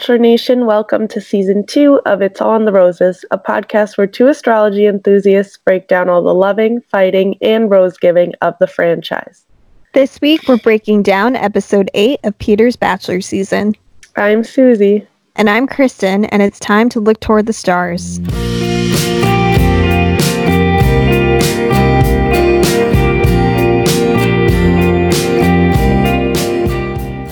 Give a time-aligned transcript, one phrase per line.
[0.00, 0.64] Bachelor Nation.
[0.64, 4.86] Welcome to season two of It's All in the Roses, a podcast where two astrology
[4.86, 9.44] enthusiasts break down all the loving, fighting, and rose giving of the franchise.
[9.92, 13.74] This week, we're breaking down episode eight of Peter's Bachelor season.
[14.16, 15.06] I'm Susie.
[15.36, 18.20] And I'm Kristen, and it's time to look toward the stars.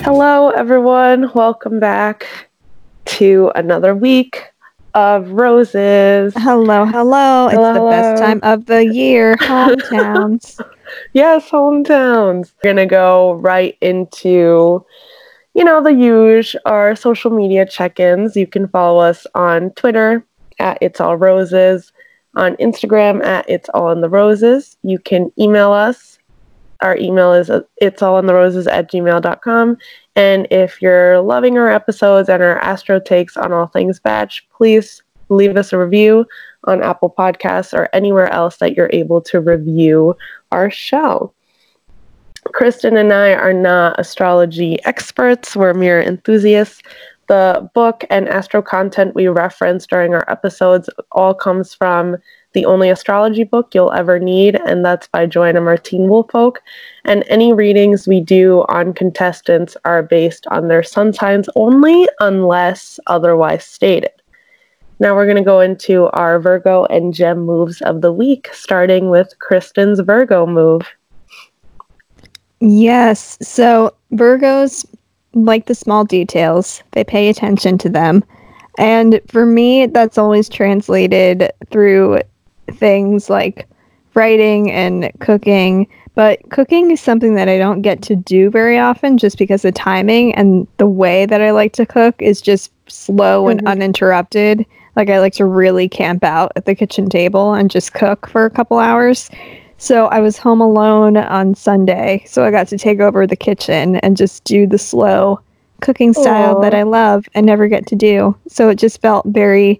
[0.03, 1.31] Hello, everyone.
[1.33, 2.27] Welcome back
[3.09, 4.43] to another week
[4.93, 6.33] of roses.
[6.37, 7.47] Hello, hello.
[7.47, 10.59] It's Hello, the best time of the year, hometowns.
[11.13, 12.51] Yes, hometowns.
[12.63, 14.83] We're gonna go right into,
[15.53, 18.35] you know, the usual our social media check-ins.
[18.35, 20.25] You can follow us on Twitter
[20.57, 21.91] at It's All Roses,
[22.35, 24.77] on Instagram at It's All in the Roses.
[24.81, 26.17] You can email us.
[26.81, 29.77] Our email is uh, it's all in the roses at gmail.com.
[30.19, 35.01] And if you're loving our episodes and our astro takes on all things batch, please
[35.29, 36.25] leave us a review
[36.65, 40.17] on Apple Podcasts or anywhere else that you're able to review
[40.51, 41.31] our show.
[42.51, 46.81] Kristen and I are not astrology experts, we're mere enthusiasts.
[47.29, 52.17] The book and astro content we reference during our episodes all comes from
[52.53, 56.61] the only astrology book you'll ever need, and that's by Joanna Martine Woolfolk.
[57.05, 62.99] And any readings we do on contestants are based on their sun signs only, unless
[63.07, 64.11] otherwise stated.
[64.99, 69.09] Now we're going to go into our Virgo and Gem moves of the week, starting
[69.09, 70.81] with Kristen's Virgo move.
[72.59, 73.37] Yes.
[73.41, 74.85] So Virgos
[75.33, 78.23] like the small details, they pay attention to them.
[78.77, 82.21] And for me, that's always translated through
[82.75, 83.67] things like
[84.13, 85.87] writing and cooking.
[86.15, 89.71] But cooking is something that I don't get to do very often just because the
[89.71, 93.71] timing and the way that I like to cook is just slow and Mhm.
[93.71, 94.65] uninterrupted.
[94.95, 98.43] Like I like to really camp out at the kitchen table and just cook for
[98.45, 99.29] a couple hours.
[99.77, 103.95] So I was home alone on Sunday, so I got to take over the kitchen
[103.97, 105.39] and just do the slow
[105.79, 106.61] cooking style Aw.
[106.61, 108.35] that I love and never get to do.
[108.49, 109.79] So it just felt very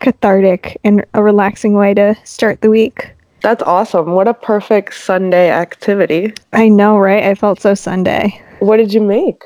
[0.00, 3.12] cathartic and a relaxing way to start the week.
[3.42, 4.12] That's awesome.
[4.12, 6.34] What a perfect Sunday activity.
[6.52, 7.24] I know, right?
[7.24, 8.42] I felt so Sunday.
[8.58, 9.44] What did you make?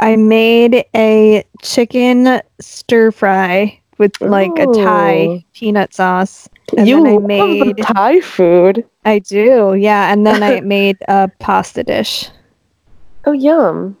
[0.00, 6.48] I made a chicken stir fry with like a Thai peanut sauce.
[6.76, 8.84] And you then I made Thai food.
[9.04, 10.12] I do, yeah.
[10.12, 12.28] And then I made a pasta dish.
[13.24, 13.96] Oh, yum.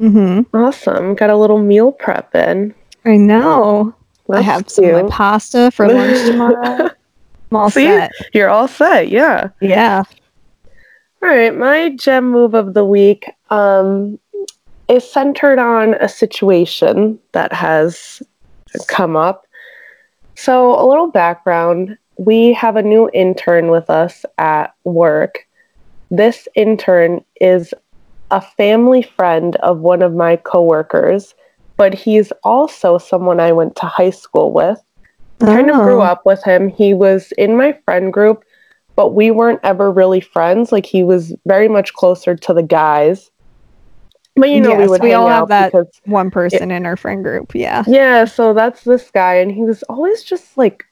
[0.00, 0.56] Mm-hmm.
[0.56, 1.14] Awesome.
[1.14, 2.74] Got a little meal prep in.
[3.04, 3.94] I know.
[4.30, 6.90] I have some of my pasta for lunch tomorrow.
[7.50, 7.86] I'm all See?
[7.86, 8.12] set.
[8.34, 9.08] You're all set.
[9.08, 9.50] Yeah.
[9.60, 10.04] Yeah.
[11.22, 14.18] All right, my gem move of the week um,
[14.88, 18.22] is centered on a situation that has
[18.86, 19.44] come up.
[20.36, 25.46] So, a little background we have a new intern with us at work.
[26.10, 27.72] This intern is
[28.30, 31.34] a family friend of one of my coworkers,
[31.78, 34.78] but he's also someone I went to high school with
[35.40, 36.04] kind of grew Oh.
[36.04, 36.68] up with him.
[36.68, 38.44] He was in my friend group,
[38.96, 40.72] but we weren't ever really friends.
[40.72, 43.30] Like he was very much closer to the guys.
[44.34, 47.22] But you know, we would we all have that because One person in our friend
[47.24, 47.54] group.
[47.54, 47.84] Yeah.
[47.86, 48.24] yeah.
[48.24, 50.84] So that's this guy, and he was always just like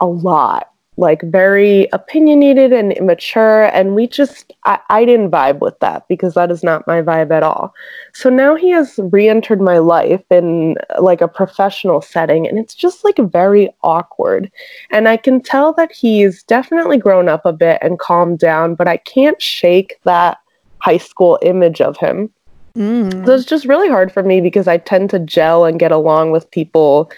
[0.00, 0.70] a lot,
[1.00, 3.64] like very opinionated and immature.
[3.74, 7.30] And we just, I, I didn't vibe with that because that is not my vibe
[7.30, 7.72] at all.
[8.12, 13.02] So now he has re-entered my life in like a professional setting, and it's just
[13.02, 14.52] like very awkward.
[14.90, 18.86] And I can tell that he's definitely grown up a bit and calmed down, but
[18.86, 20.36] I can't shake that
[20.82, 22.30] high school image of him.
[22.76, 23.24] Mm.
[23.24, 26.30] So it's just really hard for me because I tend to gel and get along
[26.30, 27.10] with people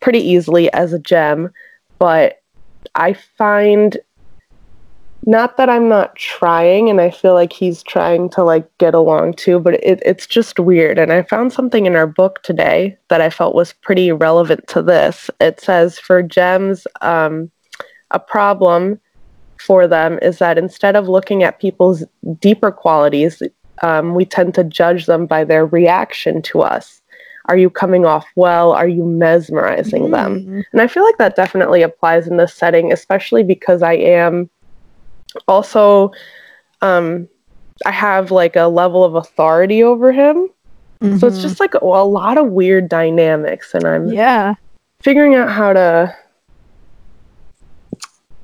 [0.00, 1.50] pretty easily as a gem,
[2.00, 2.39] but
[2.94, 3.98] I find
[5.26, 9.34] not that I'm not trying and I feel like he's trying to like get along
[9.34, 10.98] too, but it, it's just weird.
[10.98, 14.82] And I found something in our book today that I felt was pretty relevant to
[14.82, 15.30] this.
[15.40, 17.50] It says for gems, um,
[18.10, 18.98] a problem
[19.58, 22.02] for them is that instead of looking at people's
[22.40, 23.42] deeper qualities,
[23.82, 26.99] um, we tend to judge them by their reaction to us.
[27.50, 28.70] Are you coming off well?
[28.70, 30.38] Are you mesmerizing them?
[30.46, 30.64] Mm.
[30.70, 34.48] And I feel like that definitely applies in this setting, especially because I am
[35.48, 36.12] also,
[36.80, 37.28] um,
[37.84, 40.48] I have like a level of authority over him.
[41.18, 41.42] So it's Mhm.
[41.42, 44.54] just like a, a lot of weird dynamics, and I'm yeah.
[45.02, 46.14] figuring out how to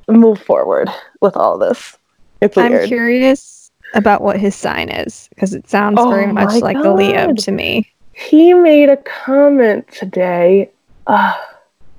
[0.08, 0.88] move forward
[1.20, 1.96] with all this.
[2.40, 6.78] It's I'm curious about what his sign is because it sounds Oh very much like
[6.82, 7.92] a Leo to me.
[8.16, 10.70] He made a comment today.
[11.06, 11.34] Uh,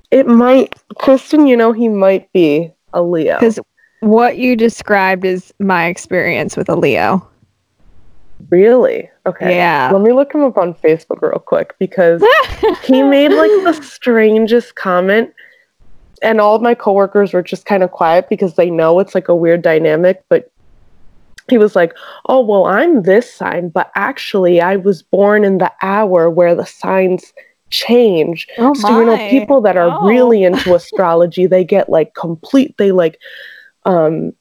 [0.09, 3.35] it might, Kristen, you know, he might be a Leo.
[3.35, 3.59] Because
[3.99, 7.27] what you described is my experience with a Leo.
[8.49, 9.09] Really?
[9.27, 9.55] Okay.
[9.55, 9.91] Yeah.
[9.93, 12.23] Let me look him up on Facebook real quick because
[12.83, 15.31] he made like the strangest comment
[16.23, 19.27] and all of my coworkers were just kind of quiet because they know it's like
[19.27, 20.51] a weird dynamic, but
[21.49, 21.93] he was like,
[22.27, 26.65] "Oh, well, I'm this sign, but actually I was born in the hour where the
[26.65, 27.33] signs
[27.69, 30.07] change." Oh so you know people that are Oh.
[30.07, 33.19] really into astrology, they get like complete they like
[33.85, 34.33] um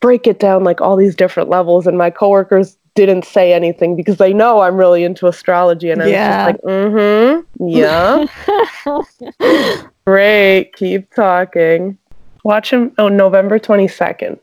[0.00, 4.18] break it down like all these different levels and my coworkers didn't say anything because
[4.18, 6.46] they know I'm really into astrology and I Yeah.
[6.46, 7.44] was just like, "Mhm.
[7.60, 8.26] Yeah."
[10.06, 10.72] Great.
[10.76, 11.98] Keep talking.
[12.44, 14.38] Watch him oh November 22nd.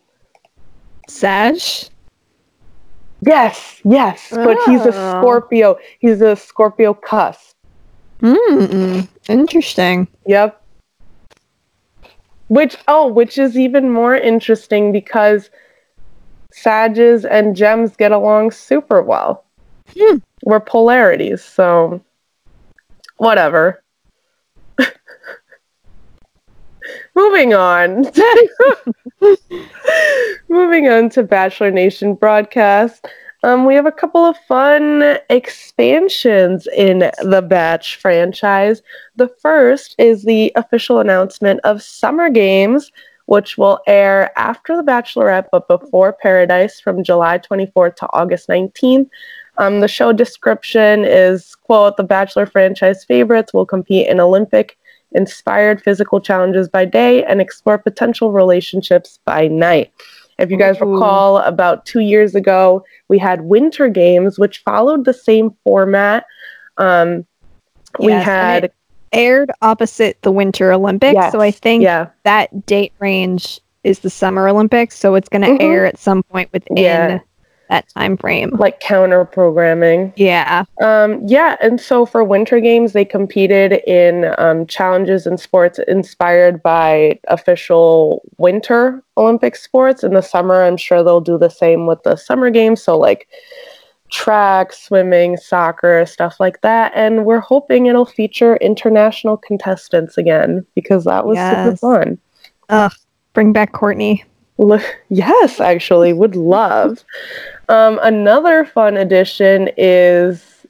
[1.09, 1.57] Sag?
[3.21, 5.19] Yes, yes, but he's a Oh.
[5.21, 5.77] Scorpio.
[5.99, 7.55] He's a Scorpio cusp.
[8.21, 10.07] Mm, interesting.
[10.25, 10.61] Yep.
[12.47, 15.49] Which oh, which is even more interesting because
[16.51, 19.43] Sages and Gems get along super well.
[19.97, 20.17] Hmm.
[20.43, 22.01] We're polarities, so
[23.17, 23.83] whatever.
[27.17, 28.05] Moving on.
[30.49, 33.07] Moving on to Bachelor Nation broadcast.
[33.41, 38.83] Um, we have a couple of fun expansions in the Batch franchise.
[39.15, 42.91] The first is the official announcement of Summer Games,
[43.25, 49.09] which will air after The Bachelorette but before Paradise from July 24th to August 19th.
[49.57, 54.76] Um, the show description is quote, the Bachelor franchise favorites will compete in Olympic
[55.13, 59.91] inspired physical challenges by day and explore potential relationships by night.
[60.37, 60.93] If you guys Ooh.
[60.93, 66.25] recall, about two years ago, we had Winter Games, which followed the same format.
[66.77, 67.25] Um,
[67.99, 68.71] we Yes, had,
[69.13, 74.47] aired opposite the Winter Olympics, so I think yeah, that date range is the Summer
[74.49, 75.61] Olympics, so it's going to Mhm.
[75.61, 77.19] air at some point within Yeah.
[77.69, 78.51] That time frame.
[78.57, 80.13] like counter programming.
[80.15, 80.63] Yeah.
[80.81, 86.61] Um, yeah, and so for Winter Games, they competed in um, challenges and sports inspired
[86.63, 90.03] by official Winter Olympic sports.
[90.03, 92.81] In the summer, I'm sure they'll do the same with the Summer Games.
[92.81, 93.27] So, like
[94.09, 96.93] track, swimming, soccer, stuff like that.
[96.95, 101.79] And we're hoping it'll feature international contestants again because that was super Yes.
[101.81, 102.17] fun.
[103.33, 104.23] Bring back Courtney.
[105.09, 107.03] Yes, actually, would love.
[107.69, 110.65] Um, another fun addition is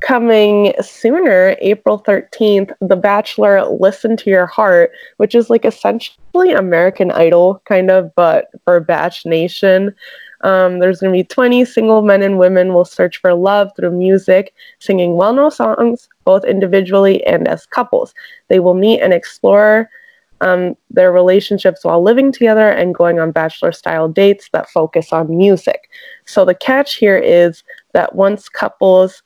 [0.00, 7.10] coming sooner, April 13th, The Bachelor Listen to Your Heart, which is like essentially American
[7.12, 9.94] Idol, kind of, but for Batch Nation.
[10.42, 13.92] Um, there's going to be 20 single men and women will search for love through
[13.92, 18.12] music, singing well known songs, both individually and as couples.
[18.48, 19.88] They will meet and explore
[20.42, 25.36] um, their relationships while living together and going on bachelor style dates that focus on
[25.36, 25.88] music.
[26.26, 27.62] So the catch here is
[27.94, 29.22] that once couples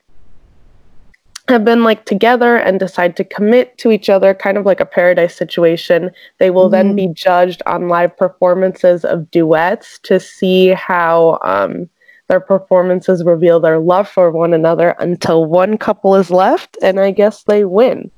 [1.49, 4.87] have been like together and decide to commit to each other, kind of like a
[4.87, 6.97] paradise situation, they will then Mhm.
[6.97, 11.89] be judged on live performances of duets to see how um,
[12.29, 17.13] their performances reveal their love for one another until one couple is left, and I
[17.13, 18.11] guess they win.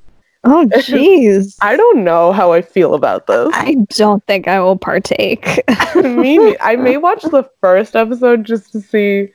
[0.50, 1.57] Oh, jeez.
[1.61, 3.50] I don't know how I feel about this.
[3.52, 5.62] I don't think I will partake.
[5.95, 9.28] Ne- I may watch the first episode just to see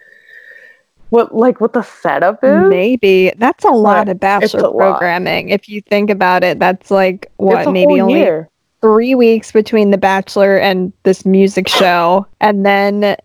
[1.10, 2.70] what like what the setup is.
[2.70, 4.74] Maybe that's a lot of bachelor lot.
[4.74, 5.50] programming.
[5.50, 8.50] If you think about it, that's like what maybe only year.
[8.82, 13.16] three weeks between the Bachelor and this music show, and then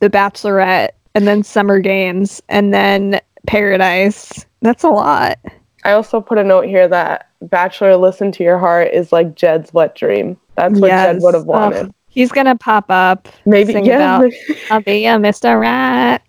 [0.00, 4.44] the Bachelorette, and then Summer Games, and then Paradise.
[4.60, 5.38] That's a lot.
[5.84, 9.72] I also put a note here that Bachelor Listen to Your Heart is like Jed's
[9.72, 10.36] wet dream.
[10.56, 11.86] That's what Jed would have oh, wanted.
[11.86, 11.94] Ugh.
[12.08, 13.28] He's gonna pop up.
[13.46, 14.18] Maybe sing yeah.
[14.18, 14.32] about-
[14.70, 15.60] I'll be a Mr.
[15.60, 16.22] Rat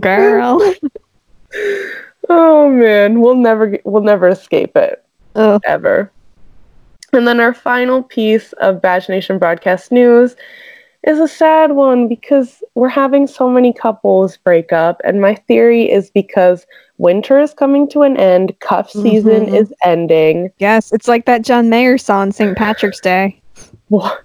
[0.00, 0.74] girl.
[2.28, 5.04] oh man, we'll never we'll never escape it.
[5.34, 5.60] Ugh.
[5.64, 6.10] ever.
[7.12, 10.34] And then our final piece of Batch Nation broadcast news
[11.06, 15.00] is a sad one because we're having so many couples break up.
[15.04, 16.66] And my theory is because
[16.98, 19.54] winter is coming to an end, cuff season Mhm.
[19.60, 20.50] is ending.
[20.58, 22.56] Yes, it's like that John Mayer song, St.
[22.56, 23.40] Patrick's Day.
[23.88, 24.22] What?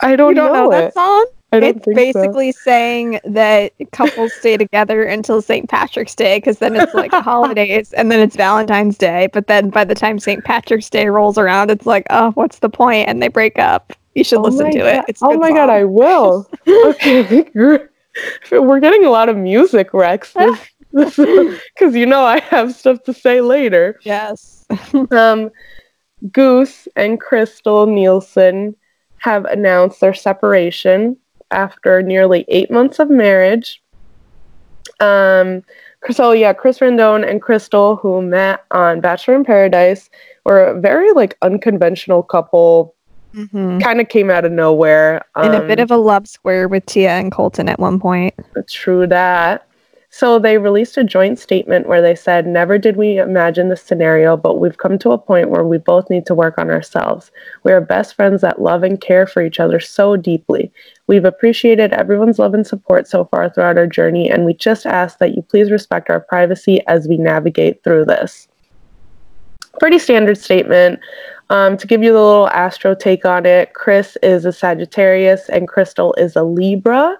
[0.00, 1.26] I don't, know, know, that song?
[1.52, 1.94] It's think so.
[1.94, 5.68] basically saying that couples stay together until St.
[5.68, 9.28] Patrick's Day because then it's like holidays and then it's Valentine's Day.
[9.32, 10.42] But then by the time St.
[10.44, 13.08] Patrick's Day rolls around, it's like, oh, what's the point?
[13.08, 13.92] And they break up.
[14.16, 14.86] You should Oh listen to God.
[14.86, 15.04] it.
[15.08, 15.70] It's oh my god.
[15.70, 16.50] I will.
[16.68, 17.44] okay,
[18.50, 20.32] we're getting a lot of music, Rex.
[20.32, 20.58] This,
[21.74, 23.98] because you know I have stuff to say later.
[24.02, 24.64] Yes.
[25.10, 25.50] Um,
[26.32, 28.74] Goose and Krystal Nielsen
[29.18, 31.16] have announced their separation
[31.50, 33.82] after nearly eight months of marriage.
[35.00, 35.62] Um,
[36.10, 40.08] so yeah, Chris Randone and Krystal, who met on Bachelor in Paradise,
[40.44, 42.94] were a very like unconventional couple.
[43.34, 43.82] Mhm.
[43.82, 45.22] Kind of came out of nowhere.
[45.42, 48.32] In a bit Um, of a love square with Tia and Colton at one point.
[48.68, 49.66] True that.
[50.16, 54.36] So they released a joint statement where they said, Never did we imagine this scenario,
[54.36, 57.32] but we've come to a point where we both need to work on ourselves.
[57.64, 60.70] We are best friends that love and care for each other so deeply.
[61.08, 65.18] We've appreciated everyone's love and support so far throughout our journey, and we just ask
[65.18, 68.46] that you please respect our privacy as we navigate through this.
[69.80, 71.00] Pretty standard statement.
[71.50, 75.66] Um, to give you the little astro take on it, Chris is a Sagittarius and
[75.66, 77.18] Krystal is a Libra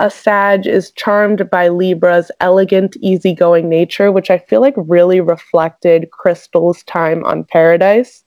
[0.00, 6.08] a Sag is charmed by Libra's elegant, easygoing nature, which I feel like really reflected
[6.10, 8.22] Krystal's time on Paradise,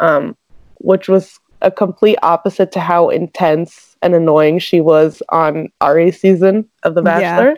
[0.00, 0.36] um,
[0.78, 6.64] which was a complete opposite to how intense and annoying she was on Arie's season
[6.84, 7.36] of The Yeah.
[7.36, 7.56] Bachelor.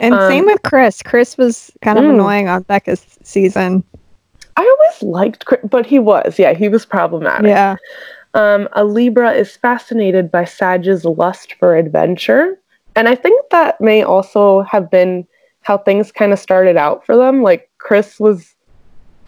[0.00, 1.02] And Um, same with Chris.
[1.02, 2.14] Chris was kind of Mm.
[2.14, 3.84] annoying on Becca's season.
[4.56, 7.46] I always liked Chris, but he was, yeah, he was problematic.
[7.46, 7.76] Yeah.
[8.34, 12.58] Um, a Libra is fascinated by Sag's lust for adventure.
[12.98, 15.24] And I think that may also have been
[15.62, 17.42] how things kind of started out for them.
[17.42, 18.56] Like, Chris was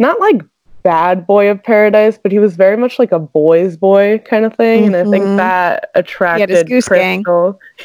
[0.01, 0.43] not like
[0.83, 4.55] bad boy of paradise, but he was very much like a boy's boy kind of
[4.57, 4.87] thing.
[4.87, 5.37] And I think Mhm.
[5.37, 7.23] that attracted goose gang.
[7.23, 7.59] Krystal.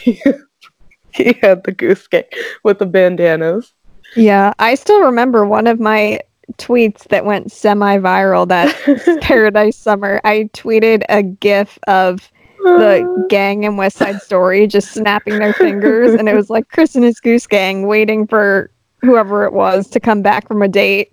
[1.14, 2.24] he had the goose gang
[2.64, 3.74] with the bandanas.
[4.16, 4.54] Yeah.
[4.58, 6.20] I still remember one of my
[6.58, 8.74] tweets that went semi viral that
[9.22, 10.22] Paradise Summer.
[10.24, 12.32] I tweeted a gif of
[12.66, 16.96] the gang in West Side Story just snapping their fingers, and it was like Chris
[16.96, 18.70] and his goose gang waiting for
[19.02, 21.10] whoever it was to come back from a date.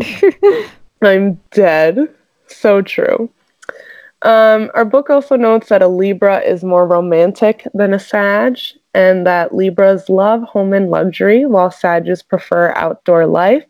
[1.03, 2.09] I'm dead.
[2.47, 3.31] So true.
[4.23, 8.59] Um, our book also notes that a Libra is more romantic than a Sag,
[8.95, 13.65] and that Libras love home and luxury, while Sages prefer outdoor life.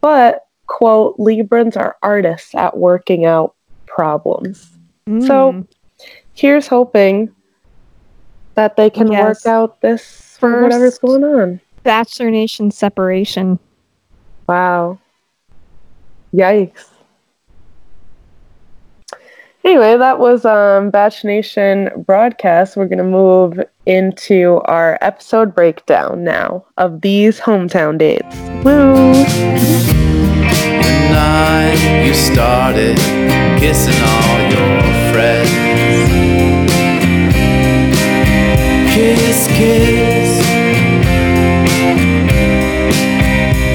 [0.00, 3.54] But, quote, Librans are artists at working out
[3.86, 4.68] problems.
[5.06, 5.66] So, Mm.
[6.34, 7.30] Here's hoping
[8.54, 9.44] that they can Yes.
[9.44, 11.60] work out this for whatever's going on.
[11.82, 13.58] Bachelor Nation separation.
[14.48, 14.98] Wow.
[16.34, 16.86] Yikes.
[19.64, 22.76] Anyway, that was um, Batch Nation broadcast.
[22.76, 28.24] We're going to move into our episode breakdown now of these hometown dates.
[28.64, 29.12] Woo!
[30.72, 32.96] The night you started
[33.60, 34.80] kissing all your
[35.12, 35.61] friends.
[39.02, 40.46] Kiss, kiss.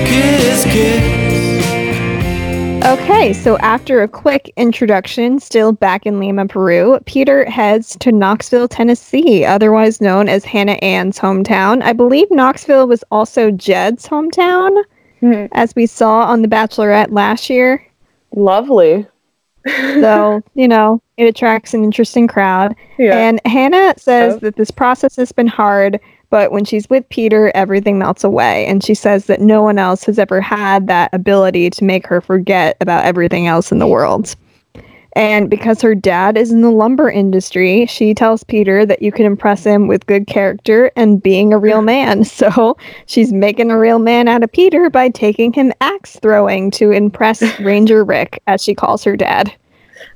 [0.08, 1.04] Kiss, kiss.
[2.86, 8.70] Okay, so after a quick introduction, still back in Lima, Peru, Peter heads to Knoxville,
[8.70, 11.82] Tennessee, otherwise known as Hannah Ann's hometown.
[11.82, 14.82] I believe Knoxville was also Jed's hometown,
[15.22, 15.50] Mhm.
[15.52, 17.84] as we saw on The Bachelorette last year.
[18.34, 19.06] Lovely.
[19.68, 22.76] So, you know, it attracts an interesting crowd.
[22.98, 23.18] Yeah.
[23.18, 24.40] And Hannah says Oh.
[24.40, 28.66] that this process has been hard, but when she's with Peter, everything melts away.
[28.66, 32.22] And she says that no one else has ever had that ability to make her
[32.22, 34.36] forget about everything else in the world.
[35.18, 39.26] And because her dad is in the lumber industry, she tells Peter that you can
[39.26, 42.24] impress him with good character and being a real man.
[42.38, 46.92] So she's making a real man out of Peter by taking him axe throwing to
[46.92, 49.52] impress Ranger Rick, as she calls her dad.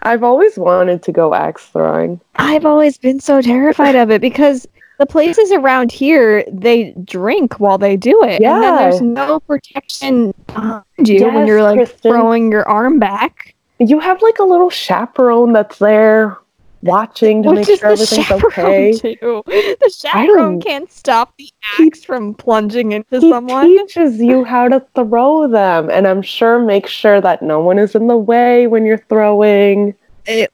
[0.03, 2.21] I've always wanted to go axe throwing.
[2.35, 4.67] I've always been so terrified of it because
[4.99, 8.77] the places around here they drink while they do it, and then Yeah.
[8.77, 12.11] there's no protection behind you when you're like Kristen.
[12.11, 13.55] throwing your arm back.
[13.87, 16.37] You have like a little chaperone that's there
[16.83, 18.91] watching to What make sure everything's okay.
[18.91, 19.41] do?
[19.45, 23.65] The chaperone can't stop the He- axe from plunging into He someone.
[23.67, 27.79] He teaches you how to throw them, and I'm sure make sure that no one
[27.79, 29.95] is in the way when you're throwing.
[30.27, 30.51] It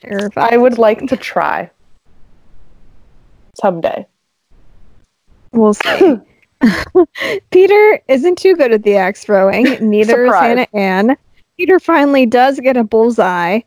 [0.00, 1.70] terrifies I would like to try
[3.54, 4.06] someday.
[5.52, 6.18] We'll see.
[7.50, 9.64] Peter isn't too good at the axe throwing.
[9.88, 11.16] Neither is Hannah Ann.
[11.56, 13.60] Peter finally does get a bullseye.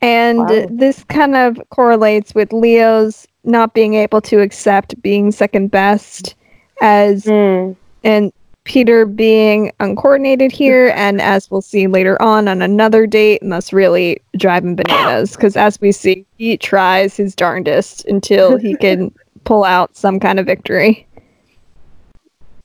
[0.00, 0.66] And Wow.
[0.70, 6.34] this kind of correlates with Leo's not being able to accept being second best
[6.80, 7.76] as Mm.
[8.04, 8.32] and
[8.64, 14.20] Peter being uncoordinated here and as we'll see later on on another date must really
[14.36, 19.12] drive him bananas because as we see he tries his darndest until he can
[19.44, 21.06] pull out some kind of victory.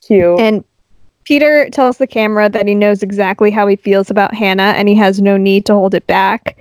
[0.06, 0.40] Cute.
[0.40, 0.64] And
[1.28, 4.96] Peter tells the camera that he knows exactly how he feels about Hannah and he
[4.96, 6.58] has no need to hold it back.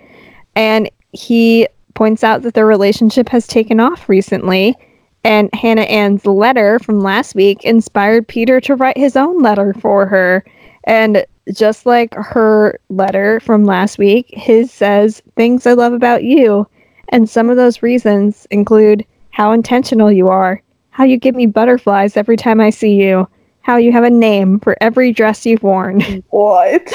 [0.57, 4.75] And he points out that their relationship has taken off recently.
[5.23, 10.05] And Hannah Ann's letter from last week inspired Peter to write his own letter for
[10.05, 10.45] her.
[10.83, 16.69] And just like her letter from last week, his says, Things I love about you.
[17.11, 22.17] And some of those reasons include how intentional you are, how you give me butterflies
[22.17, 23.29] every time I see you,
[23.67, 26.01] how you have a name for every dress you've worn.
[26.31, 26.89] What?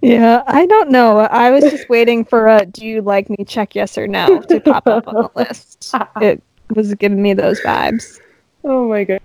[0.00, 1.18] yeah, I don't know.
[1.18, 4.60] I was just waiting for a do you like me check yes or no to
[4.60, 5.92] pop up on the list.
[6.22, 6.42] It
[6.74, 8.18] was giving me those vibes.
[8.64, 9.20] oh my god.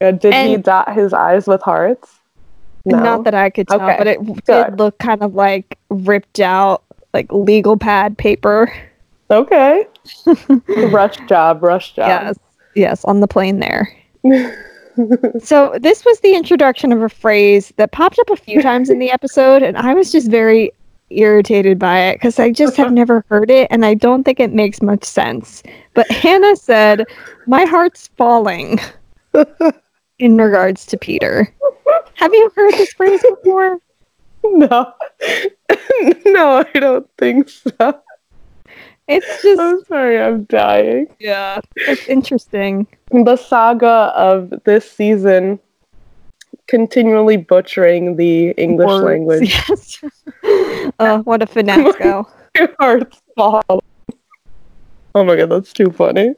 [0.00, 2.18] Did he dot his eyes with hearts?
[2.84, 2.98] No.
[2.98, 6.82] Not that I could tell, Okay, but it did look kind of like ripped out,
[7.14, 8.72] like legal pad paper.
[9.30, 9.86] Okay.
[10.90, 12.08] rush job, rush job.
[12.08, 12.38] Yes,
[12.76, 13.92] yes, on the plane there.
[15.42, 18.98] so this was the introduction of a phrase that popped up a few times in
[18.98, 20.70] the episode, and I was just very
[21.10, 24.52] irritated by it because I just have never heard it, and I don't think it
[24.52, 25.62] makes much sense.
[25.94, 27.04] But Hannah said,
[27.46, 28.78] "My heart's falling,"
[30.18, 31.52] in regards to Peter.
[32.14, 33.78] Have you heard this phrase before?
[34.48, 34.92] No.
[36.24, 38.00] no, I don't think so.
[39.08, 41.06] It's just I'm sorry, I'm dying.
[41.18, 42.86] yeah, it's interesting.
[43.10, 45.60] The saga of this season
[46.66, 49.54] continually butchering the English Words, language.
[49.68, 50.04] Yes.
[50.98, 52.28] oh, what a finasco.
[52.58, 53.62] Your heart's fall.
[55.14, 56.34] Oh my god, that's too funny.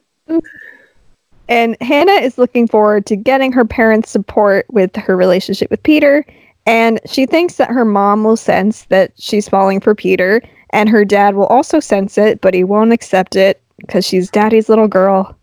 [1.47, 6.23] And Hannah is looking forward to getting her parents' support with her relationship with Peter.
[6.67, 10.43] And she thinks that her mom will sense that she's falling for Peter.
[10.71, 14.69] And her dad will also sense it, but he won't accept it because she's daddy's
[14.69, 15.35] little girl.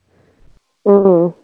[0.86, 1.34] Mm.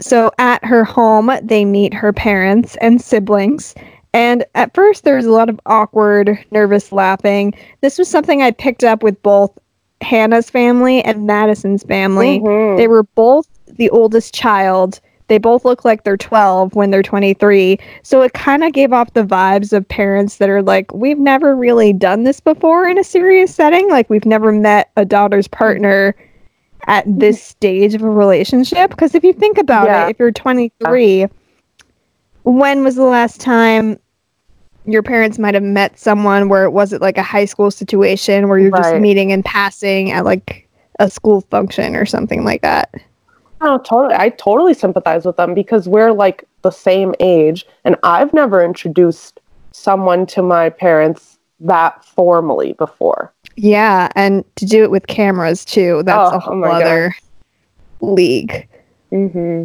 [0.00, 3.74] So at her home, they meet her parents and siblings.
[4.14, 7.54] And at first, there's a lot of awkward, nervous laughing.
[7.80, 9.56] This was something I picked up with both
[10.00, 12.40] Hannah's family and Madison's family.
[12.40, 12.76] Mhm.
[12.76, 15.00] They were both the oldest child.
[15.32, 17.78] They both look like they're 12 when they're 23.
[18.02, 21.56] So it kind of gave off the vibes of parents that are like, we've never
[21.56, 23.88] really done this before in a serious setting.
[23.88, 26.14] Like, we've never met a daughter's partner
[26.86, 27.20] at mm-hmm.
[27.20, 28.90] this stage of a relationship.
[28.90, 30.06] Because if you think about Yeah.
[30.06, 31.28] it, if you're 23,
[32.42, 33.98] when was the last time
[34.84, 38.58] your parents might have met someone where it wasn't like a high school situation where
[38.58, 40.68] you're just meeting and passing at like
[40.98, 42.92] a school function or something like that?
[43.62, 44.14] No, totally.
[44.14, 49.40] I totally sympathize with them because we're like the same age, and I've never introduced
[49.72, 53.32] someone to my parents that formally before.
[53.56, 56.82] Yeah, and to do it with cameras too, that's Oh, a whole oh my God.
[56.82, 57.16] other
[58.00, 58.68] league.
[59.12, 59.64] Mm-hmm.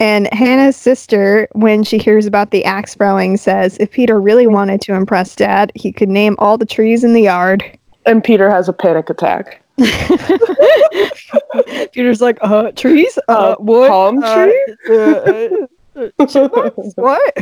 [0.00, 4.80] And Hannah's sister, when she hears about the axe throwing, says if Peter really wanted
[4.82, 7.62] to impress Dad, he could name all the trees in the yard.
[8.06, 9.62] And Peter has a panic attack.
[11.92, 13.18] Peter's like, uh, trees?
[13.28, 13.88] Uh, wood?
[13.88, 14.74] palm Uh, tree?
[14.90, 15.48] uh,
[15.96, 15.96] uh,
[16.96, 17.34] what?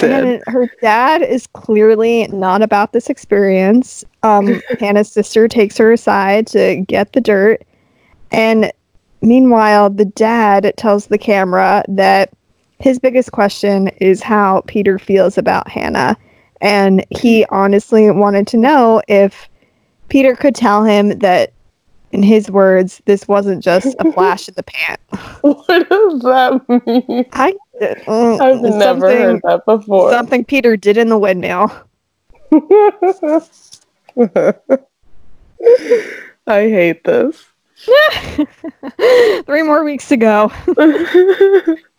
[0.00, 4.04] And her dad is clearly not about this experience.
[4.22, 7.62] Um, Hannah's sister takes her aside to get the dirt.
[8.30, 8.70] And
[9.22, 12.30] meanwhile, the dad tells the camera that
[12.78, 16.16] his biggest question is how Peter feels about Hannah.
[16.60, 19.47] And he honestly wanted to know if
[20.08, 21.52] Peter could tell him that,
[22.12, 24.96] in his words, this wasn't just a flash in the pan.
[25.40, 27.26] what does that mean?
[27.32, 30.10] I, uh, I've never heard that before.
[30.10, 31.70] Something Peter did in the windmill.
[36.46, 37.44] I hate this.
[39.46, 40.50] Three more weeks to go.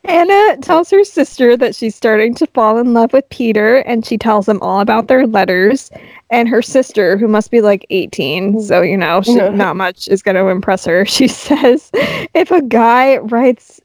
[0.06, 4.18] Hannah tells her sister that she's starting to fall in love with Peter, and she
[4.18, 5.92] tells them all about their letters.
[6.30, 10.24] And her sister, who must be like 18, so you know, she, not much is
[10.24, 11.06] going to impress her.
[11.20, 13.82] She says, if a guy writes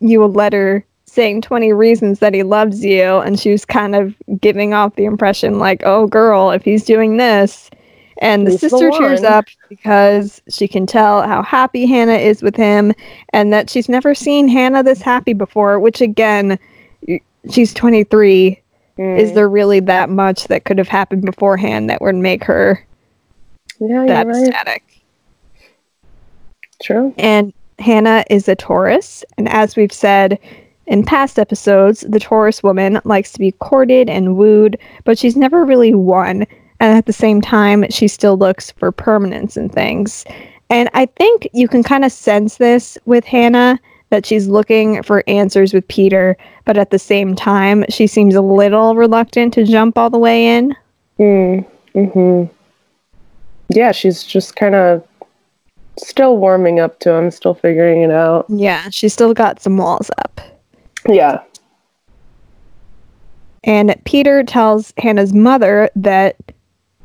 [0.00, 4.14] you a letter saying 20 reasons that he loves you, and she was kind of
[4.40, 7.70] giving off the impression like, oh, girl, if he's doing this.
[8.18, 9.32] And the He's the sister cheers one.
[9.32, 12.92] up because she can tell how happy Hannah is with him
[13.32, 16.58] and that she's never seen Hannah this happy before, which again,
[17.50, 18.60] she's 23.
[18.96, 19.34] Is Mm.
[19.34, 22.80] there really that much that could have happened beforehand that would make her
[23.80, 24.36] yeah, that right.
[24.46, 24.84] ecstatic?
[26.80, 27.12] True.
[27.18, 29.24] And Hannah is a Taurus.
[29.36, 30.38] And as we've said
[30.86, 35.64] in past episodes, the Taurus woman likes to be courted and wooed, but she's never
[35.64, 36.46] really won.
[36.80, 40.24] And at the same time, she still looks for permanence in things.
[40.70, 43.78] And I think you can kind of sense this with Hannah
[44.10, 48.40] that she's looking for answers with Peter, but at the same time, she seems a
[48.40, 50.76] little reluctant to jump all the way in.
[51.18, 52.44] Mm, hmm
[53.68, 55.06] Yeah, she's just kind of
[55.98, 58.46] still warming up to him, still figuring it out.
[58.48, 60.40] Yeah, she's still got some walls up.
[61.08, 61.42] Yeah.
[63.64, 66.36] And Peter tells Hannah's mother that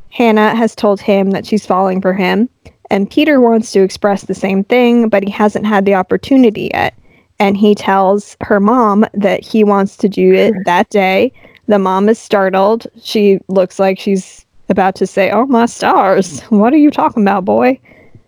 [0.10, 2.50] Hannah has told him that she's falling for him.
[2.92, 6.96] And Peter wants to express the same thing, but he hasn't had the opportunity yet.
[7.40, 11.32] And he tells her mom that he wants to do it that day.
[11.68, 12.88] The mom is startled.
[13.02, 16.42] She looks like she's about to say, Oh, my stars.
[16.50, 17.80] What are you talking about, boy?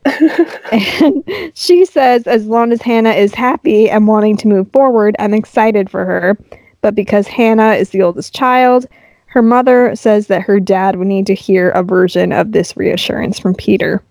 [0.72, 5.34] and she says, As long as Hannah is happy and wanting to move forward, I'm
[5.34, 6.38] excited for her.
[6.82, 8.88] But because Hannah is the oldest child,
[9.32, 13.40] her mother says that her dad would need to hear a version of this reassurance
[13.40, 14.04] from Peter.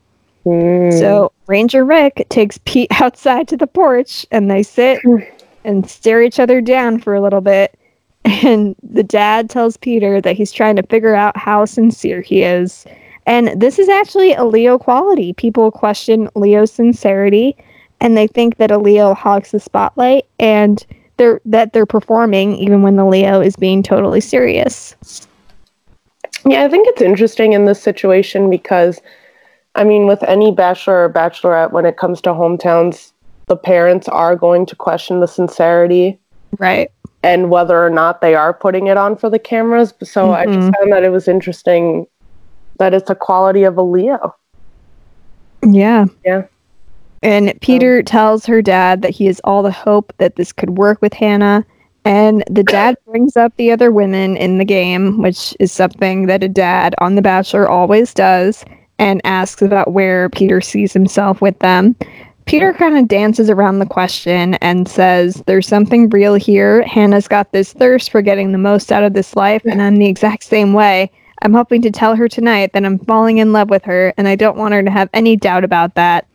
[0.47, 0.99] Mm.
[0.99, 4.99] So Ranger Rick takes Pete outside to the porch and they sit
[5.65, 7.79] and stare each other down for a little bit.
[8.25, 12.87] And the dad tells Peter that he's trying to figure out how sincere he is.
[13.27, 15.35] And this is actually a Leo quality.
[15.35, 17.59] People question Leo's sincerity
[18.01, 20.87] and they think that a Leo hogs the spotlight and
[21.21, 24.97] they're that they're performing even when the Leo is being totally serious.
[26.47, 29.03] Yeah, I think it's interesting in this situation because,
[29.75, 33.13] I mean, with any bachelor or bachelorette, when it comes to hometowns,
[33.49, 36.19] the parents are going to question the sincerity
[36.59, 36.91] Right.
[37.23, 39.93] and whether or not they are putting it on for the cameras.
[40.03, 40.75] So I just Mhm.
[40.79, 42.07] found that it was interesting
[42.79, 44.35] that it's a quality of a Leo.
[45.63, 46.07] Yeah.
[46.25, 46.45] Yeah.
[47.23, 47.53] And oh.
[47.61, 51.13] Peter tells her dad that he has all the hope that this could work with
[51.13, 51.65] Hannah.
[52.05, 56.43] And the dad brings up the other women in the game, which is something that
[56.43, 58.65] a dad on The Bachelor always does,
[58.99, 61.97] and asks about where Peter sees himself with them.
[62.47, 66.83] Peter kind of dances around the question and says, There's something real here.
[66.83, 70.09] Hannah's got this thirst for getting the most out of this life, and I'm the
[70.09, 71.11] exact same way.
[71.43, 74.37] I'm hoping to tell her tonight that I'm falling in love with her, and I
[74.37, 76.27] don't want her to have any doubt about that.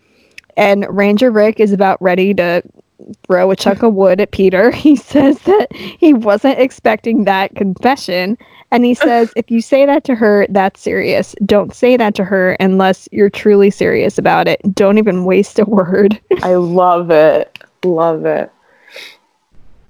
[0.57, 2.63] And Ranger Rick is about ready to
[3.25, 4.71] throw a chunk of wood at Peter.
[4.85, 8.37] He says that he wasn't expecting that confession.
[8.71, 11.35] And he says, if you say that to her, that's serious.
[11.45, 14.61] Don't say that to her unless you're truly serious about it.
[14.73, 16.19] Don't even waste a word.
[16.43, 17.59] I love it.
[17.83, 18.51] Love it.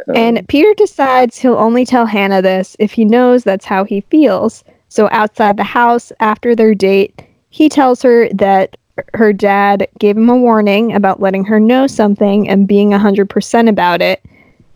[0.07, 4.01] Um, And Peter decides he'll only tell Hannah this if he knows that's how he
[4.01, 4.63] feels.
[4.89, 8.77] So outside the house, after their date, he tells her that
[9.13, 14.01] her dad gave him a warning about letting her know something and being 100% about
[14.01, 14.23] it.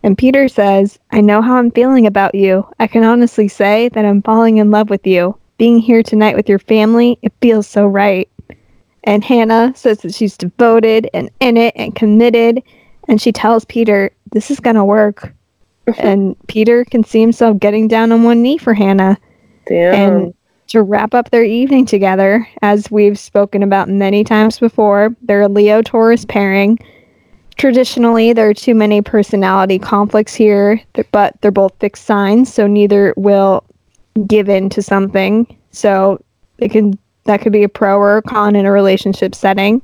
[0.02, 2.66] And Peter says, I know how I'm feeling about you.
[2.78, 5.36] I can honestly say that I'm falling in love with you.
[5.58, 8.28] Being here tonight with your family, it feels so right.
[9.04, 12.62] And Hannah says that she's devoted and in it and committed.
[13.08, 15.34] And she tells Peter, This is going to work.
[15.98, 19.18] and Peter can see himself getting down on one knee for Hannah.
[19.66, 19.94] damn.
[19.94, 20.34] And
[20.70, 25.48] to wrap up their evening together, as we've spoken about many times before, they're a
[25.48, 26.78] Leo Taurus pairing.
[27.56, 30.80] Traditionally, there are too many personality conflicts here,
[31.12, 33.64] but they're both fixed signs, so neither will
[34.26, 35.46] give in to something.
[35.72, 36.22] So
[36.58, 39.82] it can that could be a pro or a con in a relationship setting.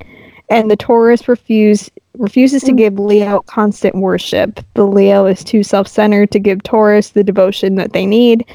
[0.49, 4.61] And the Taurus refuse refuses to give Leo constant worship.
[4.75, 8.47] The Leo is too self-centered to give Taurus the devotion that they need.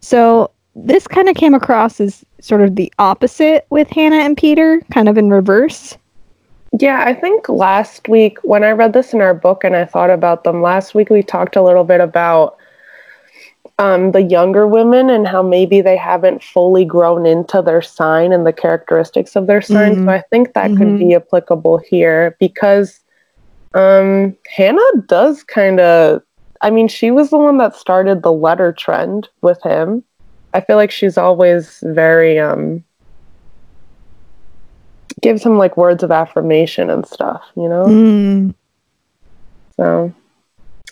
[0.00, 4.82] So this kind of came across as sort of the opposite with Hannah and Peter,
[4.92, 5.96] kind of in reverse.
[6.78, 10.10] Yeah, I think last week when I read this in our book and I thought
[10.10, 12.58] about them, last week we talked a little bit about
[13.78, 18.46] um, the younger women and how maybe they haven't fully grown into their sign and
[18.46, 19.96] the characteristics of their sign.
[19.96, 20.04] Mhm.
[20.04, 20.76] So I think that Mhm.
[20.76, 23.00] could be applicable here because
[23.74, 26.22] um, Hannah does kind of,
[26.62, 30.02] I mean, she was the one that started the letter trend with him.
[30.56, 32.82] I feel like she's always very, um,
[35.20, 37.84] gives him like words of affirmation and stuff, you know?
[37.84, 38.54] Mm.
[39.76, 40.14] So,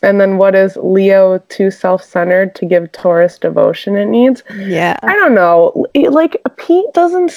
[0.02, 4.42] and then what is Leo too self centered to give Taurus devotion it needs?
[4.54, 4.98] Yeah.
[5.02, 5.86] I don't know.
[5.94, 7.32] Like, Pete doesn't,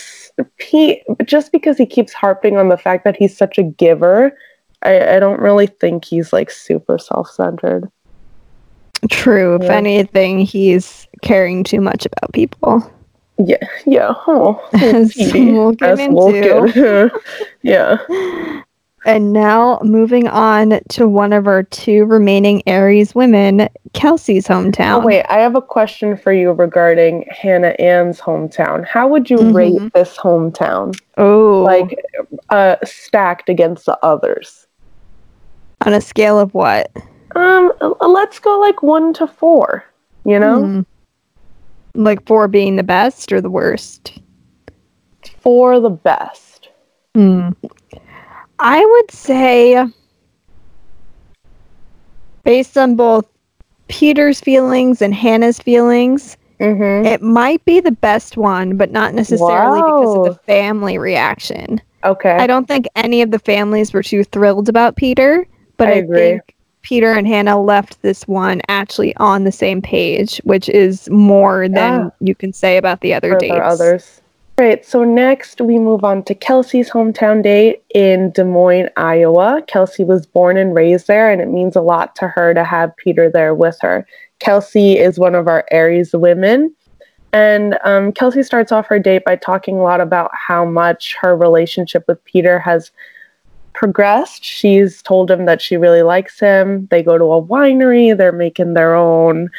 [0.57, 4.37] Pete, just because he keeps harping on the fact that he's such a giver,
[4.81, 7.89] I, I don't really think he's like super self centered.
[9.09, 9.55] True.
[9.55, 12.91] If anything, he's caring too much about people.
[13.39, 14.13] Yeah, yeah.
[14.27, 17.11] Oh, As we'll get As we'll into.
[17.13, 17.21] get-
[17.61, 17.97] yeah.
[19.05, 25.01] And now moving on to one of our two remaining Aries women, Kelsey's hometown.
[25.01, 28.85] Oh, wait, I have a question for you regarding Hannah Ann's hometown.
[28.85, 29.53] How would you Mhm.
[29.53, 30.99] rate this hometown?
[31.17, 31.97] Oh, Like
[32.49, 34.65] uh, stacked against the others?
[35.85, 36.91] on a scale of what?
[37.35, 39.83] Um, uh, let's go like one to four.
[40.25, 40.81] You know, Hmm.
[42.03, 44.19] Like four being the best or the worst?
[45.41, 46.69] for the best.
[47.15, 47.49] Hmm.
[48.59, 49.85] I would say,
[52.43, 53.25] based on both
[53.87, 57.05] Peter's feelings and Hannah's feelings, Mm-hmm.
[57.05, 61.79] it might be the best one, but not necessarily because of the family reaction.
[62.03, 62.31] Okay.
[62.35, 65.45] I don't think any of the families were too thrilled about Peter,
[65.77, 66.17] but I I, agree.
[66.17, 71.67] think Peter and Hannah left this one actually on the same page, which is more
[71.67, 72.09] than Yeah.
[72.19, 73.59] you can say about the other dates.
[73.61, 74.21] others.
[74.59, 79.61] Right, so next we move on to Kelsey's hometown date in Des Moines, Iowa.
[79.67, 82.95] Kelsey was born and raised there, and it means a lot to her to have
[82.97, 84.07] Peter there with her.
[84.39, 86.73] Kelsey is one of our Aries women.
[87.33, 91.35] And um, Kelsey starts off her date by talking a lot about how much her
[91.35, 92.91] relationship with Peter has
[93.77, 94.43] progressed.
[94.43, 96.87] She's told him that she really likes him.
[96.89, 99.49] They go to a winery, they're making their own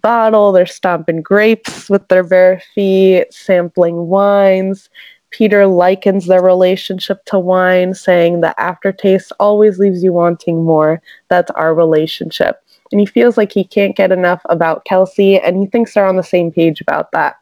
[0.00, 4.88] bottle, they're stomping grapes with their bare feet, sampling wines.
[5.30, 11.02] Peter likens their relationship to wine, saying the aftertaste always leaves you wanting more.
[11.28, 12.62] That's our relationship.
[12.92, 16.16] And he feels like he can't get enough about Kelsey, and he thinks they're on
[16.16, 17.36] the same page about that.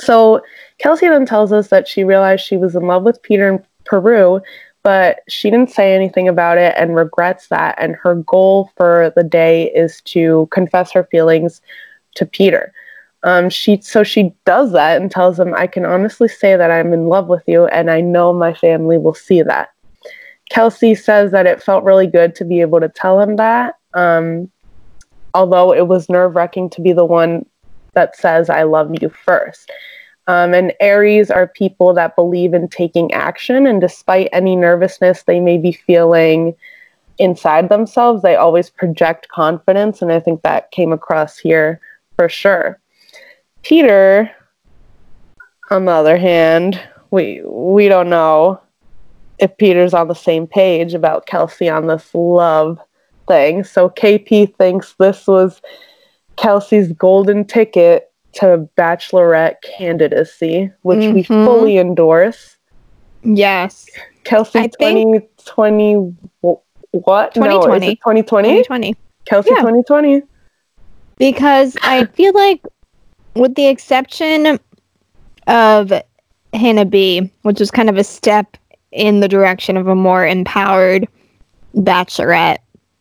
[0.00, 0.42] So
[0.78, 4.40] Kelsey then tells us that she realized she was in love with Peter in Peru,
[4.84, 7.74] but she didn't say anything about it and regrets that.
[7.78, 11.60] And her goal for the day is to confess her feelings
[12.14, 12.72] to Peter.
[13.24, 16.92] Um, she so she does that and tells him, "I can honestly say that I'm
[16.92, 19.70] in love with you, and I know my family will see that."
[20.50, 24.50] Kelsey says that it felt really good to be able to tell him that, um,
[25.32, 27.46] although it was nerve wracking to be the one
[27.94, 29.70] that says, I love you first.
[30.26, 35.38] Um, and Aries are people that believe in taking action, and despite any nervousness they
[35.38, 36.54] may be feeling
[37.18, 40.00] inside themselves, they always project confidence.
[40.00, 41.80] And I think that came across here
[42.16, 42.78] for sure.
[43.62, 44.30] Peter,
[45.70, 48.60] on the other hand, we we don't know
[49.38, 52.78] if Peter's on the same page about Kelsey on this love
[53.26, 53.64] thing.
[53.64, 55.60] So KP thinks this was
[56.36, 61.44] Kelsey's golden ticket to bachelorette candidacy, which we Mhm.
[61.44, 62.56] fully endorse.
[63.22, 63.86] Yes.
[64.24, 65.94] Kelsey I think- 2020
[66.92, 67.34] what?
[67.36, 67.86] No, 2020.
[67.92, 68.48] it 2020?
[68.62, 68.96] 2020.
[69.24, 69.60] Kelsey Yeah.
[69.60, 70.22] 2020.
[71.18, 72.60] Because I feel like,
[73.34, 74.58] with the exception
[75.46, 75.92] of
[76.52, 78.56] Hannah B, which was kind of a step
[78.92, 81.08] in the direction of a more empowered
[81.76, 82.58] bachelorette,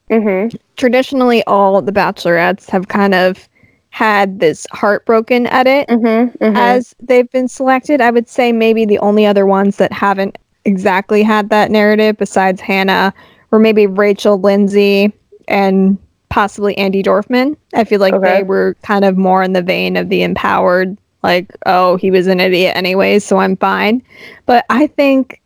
[0.10, 0.56] Mhm.
[0.76, 3.48] traditionally all the bachelorettes have kind of
[3.94, 6.36] had this heartbroken edit Mhm.
[6.40, 6.58] mhm.
[6.58, 8.02] as they've been selected.
[8.02, 12.60] I would say maybe the only other ones that haven't exactly had that narrative besides
[12.60, 13.14] Hannah
[13.52, 15.14] or maybe Rachel Lindsay
[15.48, 15.96] and
[16.30, 17.56] possibly Andi Dorfman.
[17.76, 18.38] I feel like Okay.
[18.38, 22.26] they were kind of more in the vein of the empowered, like, oh, he was
[22.26, 24.02] an idiot anyways, so I'm fine.
[24.48, 25.40] But I think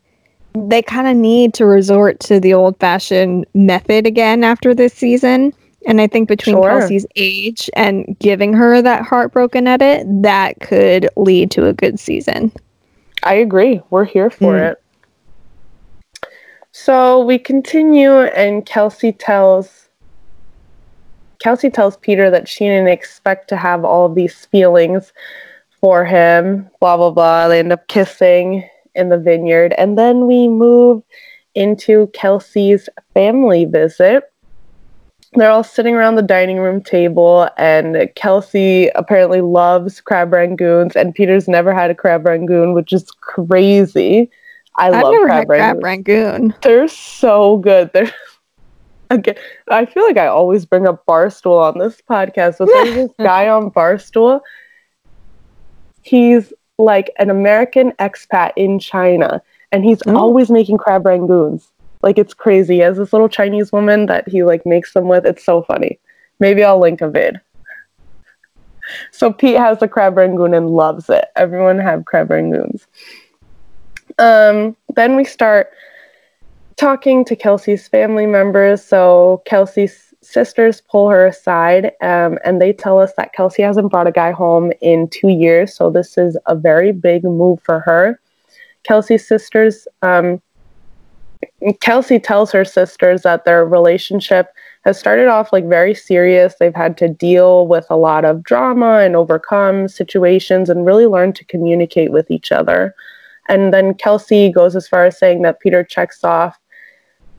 [0.56, 5.52] they kind of need to resort to the old fashioned method again after this season.
[5.88, 6.70] And I think between Sure.
[6.70, 12.52] Kelsey's age and giving her that heartbroken edit, that could lead to a good season.
[13.24, 13.82] I agree.
[13.90, 14.72] We're here for Mm.
[14.72, 14.82] it.
[16.74, 19.86] So we continue, and Kelsey tells
[21.40, 25.14] Kelsey tells Peter that she didn't expect to have all these feelings
[25.80, 26.68] for him.
[26.82, 27.48] Blah blah blah.
[27.48, 31.04] They end up kissing in the vineyard, and then we move
[31.56, 34.24] into Kelsey's family visit.
[35.38, 41.14] They're all sitting around the dining room table, and Kelsey apparently loves crab rangoons, and
[41.14, 44.30] Peter's never had a crab rangoon, which is crazy.
[44.78, 46.54] I I've love never crab had crab rangoon.
[46.64, 47.92] They're so good.
[47.94, 48.12] They're
[49.12, 49.36] again.
[49.70, 53.48] I feel like I always bring up Barstool on this podcast, but there's this guy
[53.48, 54.42] on Barstool.
[56.02, 60.16] He's like an American expat in China, and he's Oh.
[60.16, 61.68] always making crab rangoons.
[62.08, 62.82] Like it's crazy.
[62.84, 65.26] As this little Chinese woman that he like makes them with.
[65.26, 66.00] It's so funny.
[66.40, 67.42] Maybe I'll link a vid.
[69.12, 71.26] So Pete has the crab rangoon and loves it.
[71.36, 72.88] Everyone have crab rangoons.
[74.20, 75.70] Um, then we start
[76.78, 78.82] talking to Kelsey's family members.
[78.82, 84.08] So Kelsey's sisters pull her aside um, and they tell us that Kelsey hasn't brought
[84.08, 85.76] a guy home in two years.
[85.76, 88.22] So this is a very big move for her.
[88.84, 90.42] Kelsey's sisters um,
[91.82, 94.54] Kelsey tells her sisters that their relationship
[94.86, 96.56] has started off like very serious.
[96.60, 101.34] They've had to deal with a lot of drama and overcome situations and really learn
[101.34, 102.96] to communicate with each other.
[103.50, 106.58] And then Kelsey goes as far as saying that Peter checks off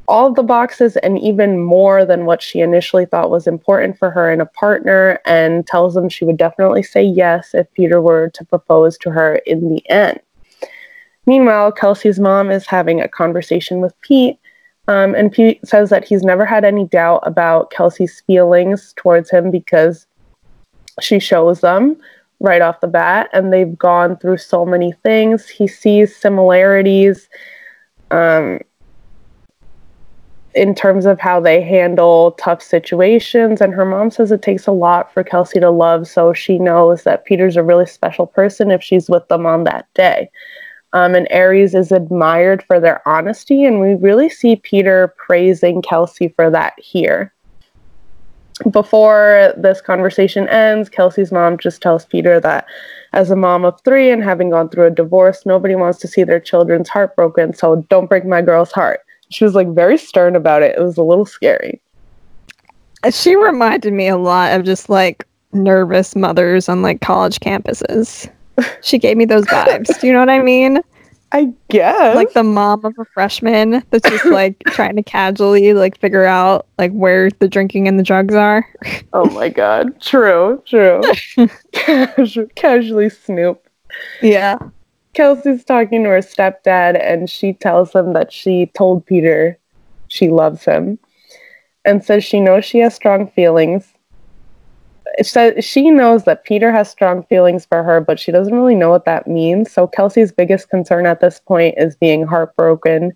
[0.08, 4.32] all the boxes and even more than what she initially thought was important for her
[4.32, 8.44] in a partner and tells them she would definitely say yes if Peter were to
[8.46, 10.18] propose to her in the end.
[11.28, 14.38] Meanwhile, Kelsey's mom is having a conversation with Pete,
[14.88, 19.50] um, and Pete says that he's never had any doubt about Kelsey's feelings towards him
[19.50, 20.06] because
[21.02, 21.98] she shows them
[22.40, 25.50] right off the bat, and they've gone through so many things.
[25.50, 27.28] He sees similarities.
[28.10, 28.60] Um,
[30.54, 33.60] in terms of how they handle tough situations.
[33.60, 37.02] And her mom says it takes a lot for Kelsey to love, so she knows
[37.02, 40.30] that Peter's a really special person if she's with them on that day.
[40.92, 46.28] Um, and Aries is admired for their honesty, and we really see Peter praising Kelsey
[46.28, 47.32] for that here.
[48.70, 52.66] Before this conversation ends, Kelsey's mom just tells Peter that
[53.12, 56.24] as a mom of three and having gone through a divorce, nobody wants to see
[56.24, 59.00] their children's heart broken, so don't break my girl's heart.
[59.30, 60.76] She was like very stern about it.
[60.76, 61.80] It was a little scary.
[63.10, 68.30] She reminded me a lot of just like nervous mothers on like college campuses.
[68.82, 70.00] She gave me those vibes.
[70.00, 70.80] Do you know what I mean?
[71.32, 72.16] I guess.
[72.16, 76.66] Like the mom of a freshman that's just like trying to casually like figure out
[76.78, 78.66] like where the drinking and the drugs are.
[79.12, 80.00] oh my god.
[80.00, 81.00] True, true.
[81.72, 83.68] Casu- casually snoop.
[84.22, 84.58] Yeah.
[85.14, 89.58] Kelsey's talking to her stepdad, and she tells him that she told Peter
[90.08, 90.98] she loves him
[91.84, 93.92] and says she knows she has strong feelings.
[95.22, 98.90] Says she knows that Peter has strong feelings for her, but she doesn't really know
[98.90, 99.72] what that means.
[99.72, 103.12] So Kelsey's biggest concern at this point is being heartbroken.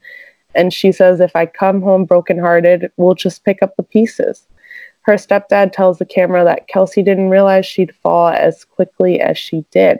[0.54, 4.46] And she says, if I come home brokenhearted, we'll just pick up the pieces.
[5.02, 9.64] Her stepdad tells the camera that Kelsey didn't realize she'd fall as quickly as she
[9.70, 9.98] did.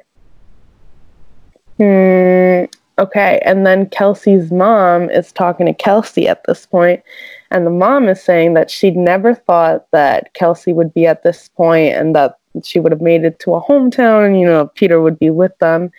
[1.79, 2.65] Hmm.
[3.03, 3.41] Okay.
[3.45, 7.03] And then Kelsey's mom is talking to Kelsey at this point,
[7.51, 11.49] and the mom is saying that she'd never thought that Kelsey would be at this
[11.49, 15.01] point and that she would have made it to a hometown and, you know, Peter
[15.01, 15.91] would be with them.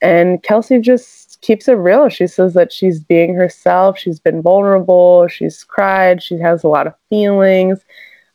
[0.00, 2.08] And Kelsey just keeps it real.
[2.08, 3.98] She says that she's being herself.
[3.98, 5.26] She's been vulnerable.
[5.26, 6.22] She's cried.
[6.22, 7.80] She has a lot of feelings.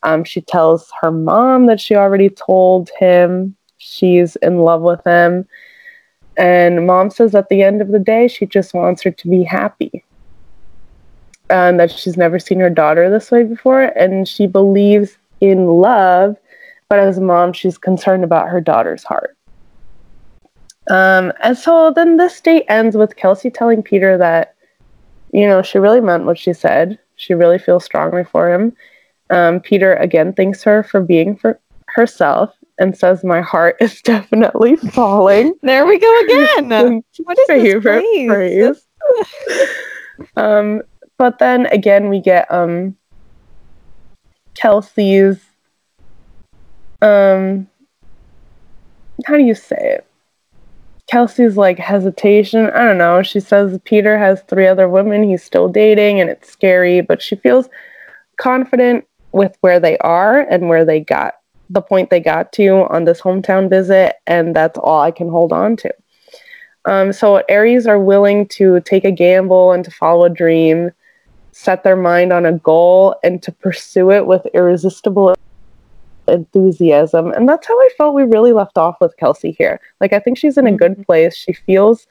[0.03, 5.47] Um, she tells her mom that she already told him she's in love with him.
[6.37, 9.43] And mom says at the end of the day, she just wants her to be
[9.43, 10.03] happy.
[11.49, 13.81] And that she's never seen her daughter this way before.
[13.81, 16.37] And she believes in love,
[16.87, 19.35] but as a mom, she's concerned about her daughter's heart.
[20.89, 24.55] Um, and so then this date ends with Kelsey telling Peter that,
[25.31, 26.97] you know, she really meant what she said.
[27.15, 28.75] She really feels strongly for him.
[29.29, 34.75] Um, Peter again thanks her for being for herself and says my heart is definitely
[34.75, 35.53] falling.
[35.61, 37.03] There we go again.
[37.23, 38.87] what is favorite this phrase?
[40.35, 40.81] um,
[41.17, 42.97] but then again, we get um,
[44.55, 45.39] Kelsey's
[47.01, 47.67] um,
[49.25, 50.07] how do you say it?
[51.07, 52.69] Kelsey's like hesitation.
[52.69, 53.21] I don't know.
[53.21, 57.35] She says Peter has three other women he's still dating, and it's scary, but she
[57.35, 57.69] feels
[58.37, 61.35] confident with where they are and where they got
[61.71, 65.53] the point they got to on this hometown visit, and that's all I can hold
[65.53, 65.93] on to.
[66.85, 70.91] Um, so Aries are willing to take a gamble and to follow a dream,
[71.51, 75.35] set their mind on a goal, and to pursue it with irresistible
[76.27, 77.31] enthusiasm.
[77.31, 79.79] And that's how I felt we really left off with Kelsey here.
[79.99, 81.35] Like I think she's in a good place.
[81.35, 82.07] She feels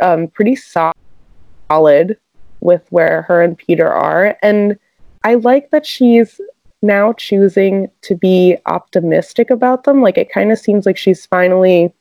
[0.00, 2.16] um, pretty solid
[2.60, 4.78] with where her and Peter are, and
[5.24, 6.40] I like that she's
[6.82, 10.02] now choosing to be optimistic about them.
[10.02, 11.92] Like it kind of seems like she's finally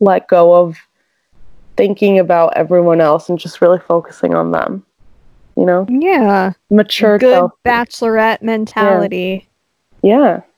[0.00, 0.76] let go of
[1.76, 4.84] thinking about everyone else and just really focusing on them.
[5.56, 5.86] You know?
[5.88, 6.52] Yeah.
[6.70, 7.54] Mature Good Kelsey.
[7.64, 9.48] bachelorette mentality.
[10.02, 10.42] Yeah.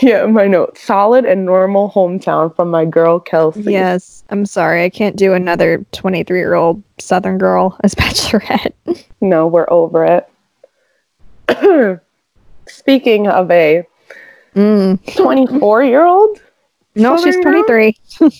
[0.00, 0.78] Yeah, my note.
[0.78, 3.72] Solid and normal hometown from my girl Kelsey.
[3.72, 4.24] Yes.
[4.30, 4.84] I'm sorry.
[4.84, 8.72] I can't do another 23 year old Southern girl as bachelorette.
[9.20, 10.24] No, we're over
[11.50, 12.00] it.
[12.72, 13.86] Speaking of a
[14.54, 14.98] Mm.
[15.16, 16.38] 24 year old,
[16.94, 17.96] No, she's 23.
[18.20, 18.30] I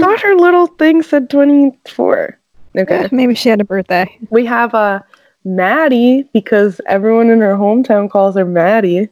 [0.00, 2.36] thought her little thing said 24.
[2.76, 3.08] Okay.
[3.12, 4.06] Maybe she had a birthday.
[4.30, 5.00] We have uh,
[5.44, 9.08] Maddie because everyone in her hometown calls her Maddie.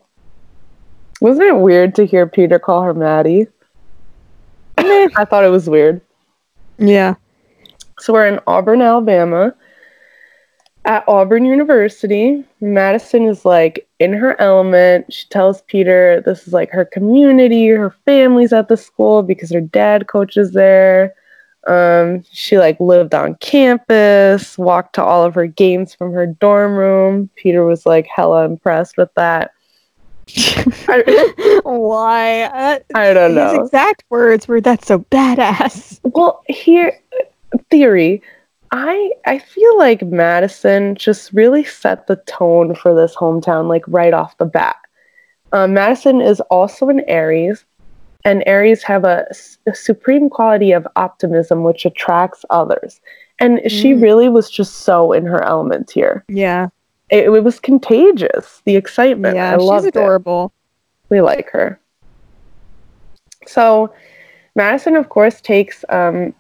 [1.21, 3.47] Wasn't it weird to hear Peter call her Maddie?
[4.79, 6.01] I thought it was weird.
[6.79, 7.15] Yeah.
[8.01, 9.55] So we're in Auburn, Alabama.
[10.87, 15.13] At Auburn University, Madison is like in her element.
[15.13, 19.61] She tells Peter this is like her community, her family's at the school because her
[19.61, 21.15] dad coaches there.
[21.67, 26.75] Um, she like lived on campus, walked to all of her games from her dorm
[26.75, 27.31] room.
[27.37, 29.53] Peter was like hella impressed with that.
[31.65, 32.43] Why?
[32.43, 33.65] Uh, I don't his know.
[33.65, 36.99] exact words were, "That's so badass." Well, here
[37.71, 38.23] theory.
[38.73, 44.15] I I feel like Madison just really set the tone for this hometown like right
[44.15, 44.77] off the bat.
[45.53, 47.65] Um, Madison is also an Aries,
[48.25, 49.27] and Aries have a
[49.75, 53.01] supreme quality of optimism which attracts others.
[53.41, 54.03] And she Mm.
[54.03, 56.25] really was just so in her element here.
[56.29, 56.69] Yeah,
[57.09, 59.35] It, it was contagious, the excitement.
[59.35, 60.53] yeah, I she's it adorable.
[61.09, 61.81] we like her.
[63.47, 63.93] So,
[64.55, 66.35] Madison, of course, takes um,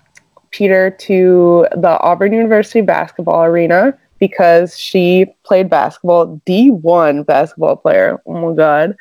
[0.51, 8.20] Peter to the Auburn University basketball arena because she played basketball, D1 basketball player.
[8.26, 8.96] Oh my God.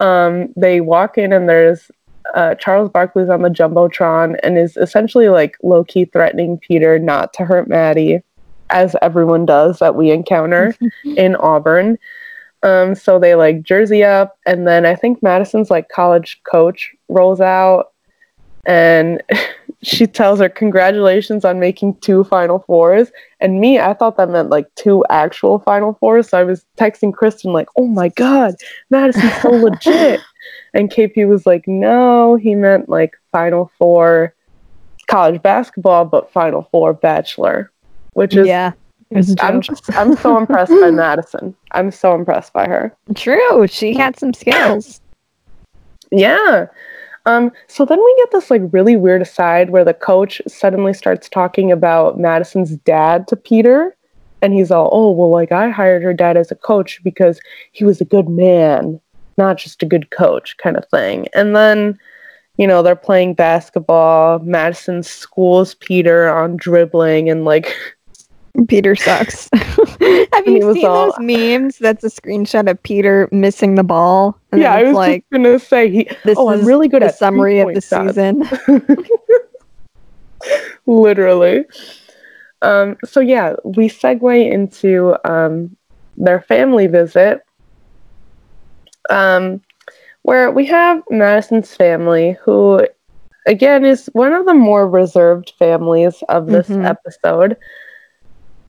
[0.00, 1.90] Um, they walk in, and there's
[2.34, 7.32] uh, Charles Barkley's on the Jumbotron and is essentially like low key threatening Peter not
[7.34, 8.22] to hurt Maddie,
[8.70, 10.74] as everyone does that we encounter
[11.04, 11.98] in Auburn.
[12.62, 17.40] Um, so they like jersey up, and then I think Madison's like college coach rolls
[17.40, 17.92] out,
[18.66, 19.22] and
[19.82, 23.10] she tells her congratulations on making two Final Fours.
[23.40, 26.28] And me, I thought that meant like two actual Final Fours.
[26.30, 28.54] So I was texting Kristen like, "Oh my god,
[28.90, 30.20] Madison's so legit,"
[30.72, 34.34] and KP was like, "No, he meant like Final Four
[35.06, 37.70] college basketball, but Final Four bachelor,"
[38.14, 38.72] which is yeah,
[39.10, 41.54] it was a I'm just I'm so impressed by Madison.
[41.72, 42.96] I'm so impressed by her.
[43.14, 45.00] True, she had some skills.
[46.10, 46.66] Yeah.
[47.26, 51.28] Um, so then we get this like really weird aside where the coach suddenly starts
[51.28, 53.96] talking about Madison's dad to Peter.
[54.42, 57.40] And he's all, oh, well, like I hired her dad as a coach because
[57.72, 59.00] he was a good man,
[59.38, 61.28] not just a good coach kind of thing.
[61.32, 61.98] And then,
[62.58, 64.40] you know, they're playing basketball.
[64.40, 67.74] Madison schools Peter on dribbling and like
[68.68, 69.48] Peter sucks.
[69.54, 71.78] Have you seen all- those memes?
[71.78, 74.38] That's a screenshot of Peter missing the ball.
[74.52, 77.16] And yeah, I was like gonna say he this oh, is I'm really good at
[77.16, 78.48] summary of the season.
[80.86, 81.64] literally.
[82.62, 85.76] Um, so yeah, we segue into um,
[86.16, 87.42] their family visit,
[89.10, 89.60] um,
[90.22, 92.86] where we have Madison's family, who
[93.46, 96.86] again is one of the more reserved families of this Mhm.
[96.86, 97.56] episode.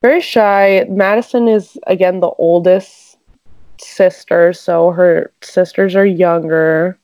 [0.06, 0.86] Very shy.
[0.88, 3.18] Madison is again the oldest
[3.80, 6.96] sister, so her sisters are younger.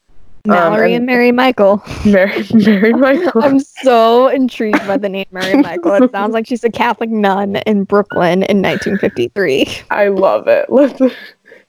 [0.46, 1.82] Mallory and- and Mary Michael.
[2.06, 3.44] Mary, Mary Michael.
[3.44, 5.94] I'm so intrigued by the name Mary Michael.
[5.94, 9.66] It sounds like she's a Catholic nun in Brooklyn in 1953.
[9.90, 10.70] I love it.
[10.70, 11.02] Let's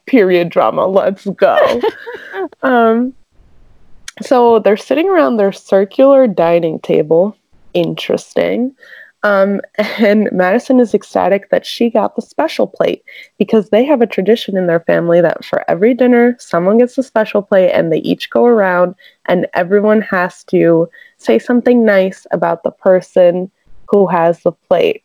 [0.04, 0.86] period drama.
[0.86, 1.80] Let's go.
[2.62, 3.14] um,
[4.20, 7.34] so they're sitting around their circular dining table.
[7.72, 8.76] Interesting.
[9.22, 9.60] Um,
[9.98, 13.04] and Madison is ecstatic that she got the special plate
[13.38, 17.02] because they have a tradition in their family that for every dinner, someone gets a
[17.02, 18.94] special plate and they each go around
[19.26, 23.50] and everyone has to say something nice about the person
[23.88, 25.04] who has the plate.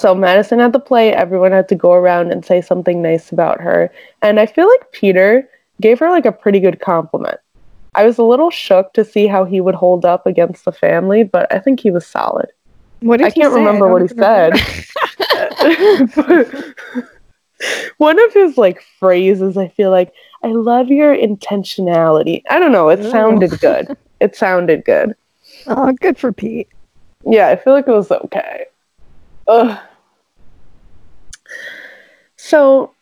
[0.00, 3.60] So Madison had the plate, everyone had to go around and say something nice about
[3.60, 3.92] her.
[4.22, 5.48] And I feel like Peter
[5.82, 7.38] gave her like a pretty good compliment.
[7.94, 11.24] I was a little shook to see how he would hold up against the family,
[11.24, 12.46] but I think he was solid.
[13.02, 13.58] What I can't say?
[13.58, 14.54] remember what he said.
[17.98, 22.42] One of his like phrases, I feel like, I love your intentionality.
[22.50, 23.10] I don't know, it Ooh.
[23.10, 23.96] sounded good.
[24.20, 25.16] It sounded good.
[25.66, 26.68] oh, good for Pete.
[27.26, 28.66] Yeah, I feel like it was okay.
[29.48, 29.76] Ugh.
[32.36, 32.92] So,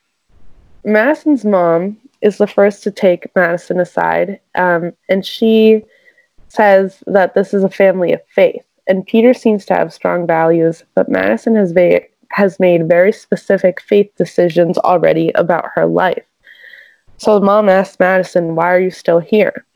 [0.82, 5.82] Madison's mom is the first to take Madison aside, um, and she
[6.48, 8.64] says that this is a family of faith.
[8.88, 13.80] And Peter seems to have strong values, but Madison has, va- has made very specific
[13.80, 16.24] faith decisions already about her life.
[17.18, 19.66] So, mom asks Madison, Why are you still here?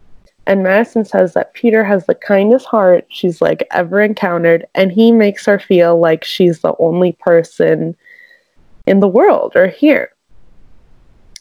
[0.46, 5.12] And Madison says that Peter has the kindest heart she's like ever encountered, and he
[5.12, 7.96] makes her feel like she's the only person
[8.86, 10.13] in the world or here.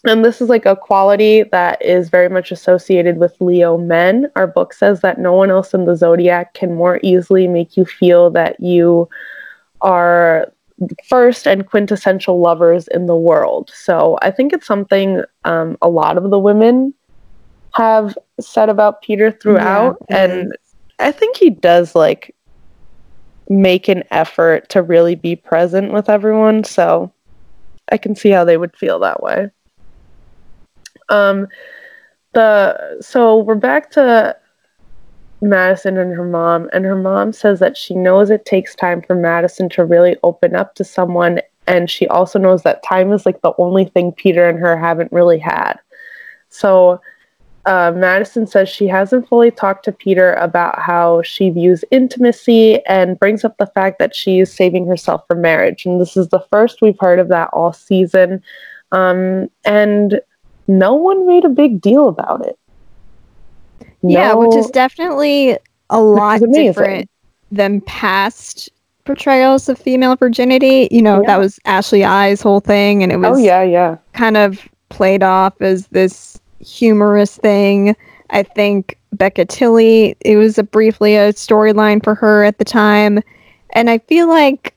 [0.06, 4.30] And this is like a quality that is very much associated with Leo men.
[4.36, 7.86] Our book says that no one else in the zodiac can more easily make you
[7.86, 9.08] feel that you
[9.82, 10.52] are
[11.08, 13.72] first and quintessential lovers in the world.
[13.74, 16.94] So I think it's something um, a lot of the women
[17.76, 19.98] have said about Peter throughout.
[20.10, 20.58] Yeah, and
[21.00, 22.36] I think he does like
[23.50, 26.66] make an effort to really be present with everyone.
[26.66, 27.14] So
[27.90, 29.50] I can see how they would feel that way.
[31.14, 31.48] Um,
[32.34, 34.36] the so we're back to
[35.42, 39.16] Madison and her mom, and her mom says that she knows it takes time for
[39.16, 43.42] Madison to really open up to someone, and she also knows that time is like
[43.42, 45.76] the only thing Peter and her haven't really had.
[46.50, 47.00] So
[47.66, 53.20] uh, Madison says she hasn't fully talked to Peter about how she views intimacy and
[53.20, 55.86] brings up the fact that she is saving herself for marriage.
[55.86, 58.42] And this is the first we've heard of that all season.
[58.92, 60.20] Um, and
[60.68, 62.58] no one made a big deal about it.
[64.02, 65.58] Yeah, which is definitely
[65.90, 67.10] a lot different
[67.52, 68.70] than past
[69.06, 70.88] portrayals of female virginity.
[70.92, 71.28] You know, Yeah.
[71.28, 73.98] that was Ashley I's whole thing, and it oh, was Oh yeah, yeah.
[74.14, 77.96] kind of played off as this humorous thing.
[78.30, 83.20] I think Becca Tilley, it was a briefly a storyline for her at the time.
[83.72, 84.76] And I feel like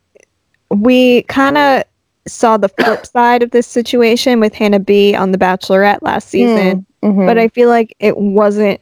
[0.71, 1.85] we kind of
[2.27, 6.85] saw the flip side of this situation with Hannah B on The Bachelorette last season.
[7.03, 7.27] Mhm.
[7.27, 8.81] But I feel like it wasn't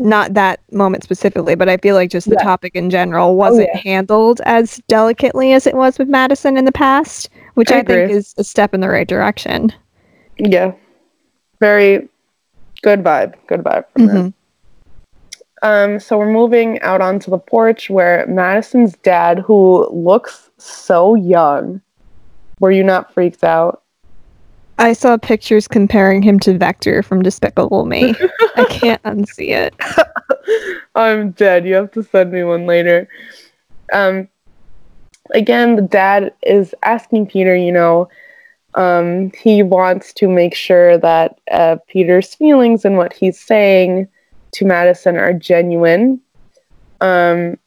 [0.00, 2.40] not that moment specifically, but I feel like just the Yeah.
[2.42, 3.80] Oh, topic in general wasn't yeah.
[3.80, 8.10] handled as delicately as it was with Madison in the past, which I I, think
[8.10, 9.72] is a step in the right direction.
[10.38, 10.72] yeah,
[11.60, 12.08] very
[12.82, 13.34] good vibe.
[13.46, 13.84] Good vibe.
[13.96, 14.32] Mhm.
[15.62, 21.80] Um, so we're moving out onto the porch where Madison's dad, who looks so young,
[22.62, 23.82] were you not freaked out?
[24.78, 28.14] I saw pictures comparing him to Vector from Despicable Me.
[28.56, 29.74] I can't unsee it.
[30.94, 31.66] I'm dead.
[31.66, 33.08] You have to send me one later.
[33.92, 34.28] Um,
[35.34, 38.08] again, the dad is asking Peter, you know,
[38.74, 44.06] um, he wants to make sure that uh, Peter's feelings and what he's saying
[44.52, 46.20] to Madison are genuine.
[47.00, 47.58] Um,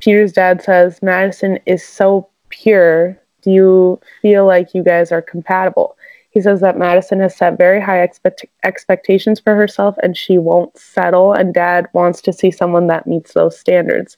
[0.00, 3.18] Peter's dad says, Madison is so pure.
[3.42, 5.96] Do you feel like you guys are compatible?
[6.30, 10.76] He says that Madison has set very high expect- expectations for herself and she won't
[10.78, 14.16] settle, and dad wants to see someone that meets those standards.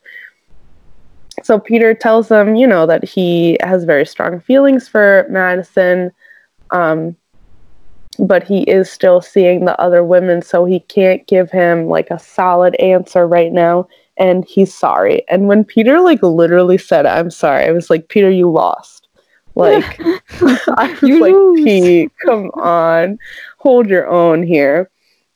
[1.42, 6.12] So Peter tells them, you know, that he has very strong feelings for Madison,
[6.70, 7.16] um,
[8.18, 12.18] but he is still seeing the other women, so he can't give him like a
[12.18, 15.26] solid answer right now, and he's sorry.
[15.28, 19.01] And when Peter like literally said, "I'm sorry," I was like, "Peter, you lost."
[19.54, 21.64] Like, I was You like, lose.
[21.64, 23.18] Pete, come on,
[23.58, 24.90] hold your own here.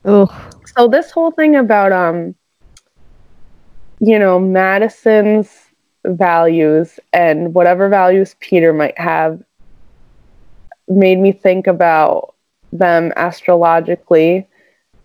[0.05, 0.31] Ugh.
[0.75, 2.35] So this whole thing about um,
[3.99, 5.49] you know, Madison's
[6.05, 9.41] values and whatever values Peter might have
[10.87, 12.35] made me think about
[12.71, 14.47] them astrologically.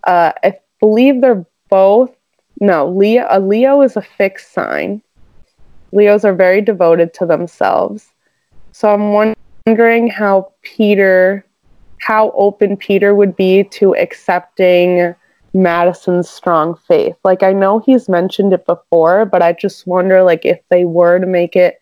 [0.05, 2.11] Uh, I believe they're both
[2.59, 3.25] no Leo.
[3.29, 5.01] A Leo is a fixed sign.
[5.91, 8.12] Leos are very devoted to themselves.
[8.73, 11.45] So I'm wondering how Peter,
[12.01, 15.13] how open Peter would be to accepting
[15.53, 17.15] Madison's strong faith.
[17.23, 21.19] Like I know he's mentioned it before, but I just wonder like if they were
[21.19, 21.79] to make it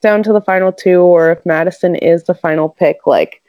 [0.00, 3.42] down to the final two or if Madison is the final pick, like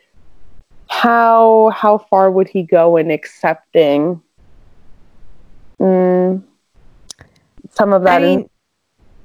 [0.88, 4.22] how how far would he go in accepting
[5.80, 6.44] mm,
[7.70, 8.50] some of I that in- mean,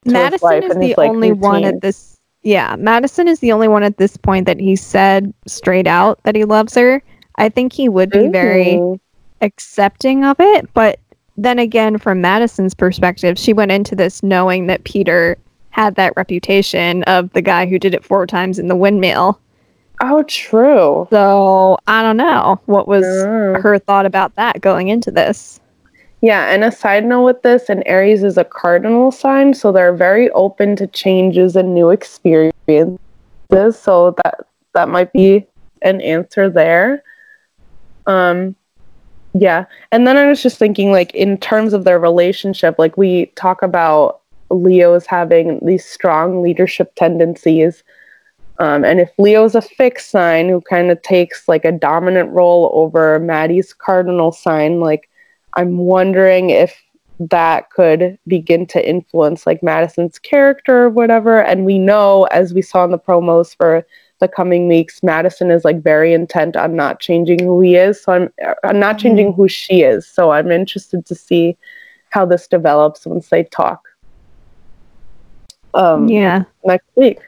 [0.07, 2.16] Madison is the only one at this.
[2.47, 6.37] Yeah, Madison is the only one at this point that he said straight out that
[6.37, 7.03] he loves her.
[7.39, 8.81] I think he would be very
[9.41, 11.01] accepting of it, but
[11.37, 15.37] then again, from Madison's perspective, she went into this knowing that Peter
[15.71, 19.41] had that reputation of the guy who did it four times in the windmill.
[20.01, 21.09] Oh, true.
[21.11, 23.61] So I don't know what was Oh.
[23.61, 25.61] her thought about that going into this.
[26.23, 29.95] Yeah, and a side note with this, and Aries is a cardinal sign, so they're
[29.95, 32.99] very open to changes and new experiences.
[33.51, 35.47] So that that might be
[35.83, 37.03] an answer there.
[38.07, 38.57] Um
[39.35, 39.67] yeah.
[39.93, 43.63] And then I was just thinking like in terms of their relationship, like we talk
[43.63, 47.85] about Leo's having these strong leadership tendencies.
[48.59, 52.71] Um, and if Leo's a fixed sign who kind of takes like a dominant role
[52.73, 55.11] over Maddie's cardinal sign, like
[55.57, 56.83] I'm wondering if
[57.19, 61.43] that could begin to influence like Madison's character or whatever.
[61.43, 63.87] And we know, as we saw in the promos for
[64.21, 68.03] the coming weeks, Madison is like very intent on not changing who he is.
[68.03, 68.33] So I'm,
[68.65, 70.07] I'm not changing who she is.
[70.07, 71.57] So I'm interested to see
[72.11, 73.89] how this develops once they talk
[75.75, 76.45] um, Yeah.
[76.65, 77.21] next week.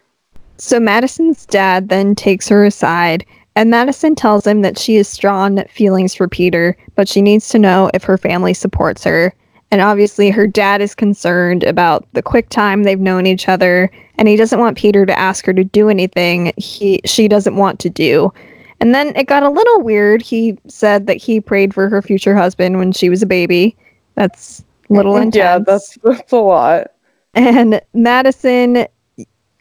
[0.59, 3.25] So Madison's dad then takes her aside,
[3.59, 7.59] and Madison tells him that she has strong feelings for Peter, but she needs to
[7.59, 9.35] know if her family supports her.
[9.73, 14.29] And obviously, her dad is concerned about the quick time they've known each other, and
[14.29, 17.91] he doesn't want Peter to ask her to do anything he she doesn't want to
[17.91, 18.33] do.
[18.79, 20.23] And then it got a little weird.
[20.23, 23.77] He said that he prayed for her future husband when she was a baby.
[24.15, 25.35] That's a little intense.
[25.35, 26.93] Yeah, that's that's a lot.
[27.35, 28.87] And Madison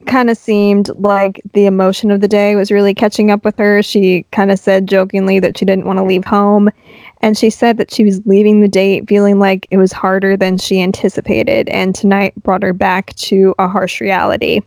[0.06, 3.82] kind of seemed like the emotion of the day was really catching up with her.
[3.82, 6.70] She kind of said jokingly that she didn't want to leave home.
[7.22, 10.58] And she said that she was leaving the date feeling like it was harder than
[10.58, 11.68] she anticipated.
[11.70, 14.62] And tonight brought her back to a harsh reality.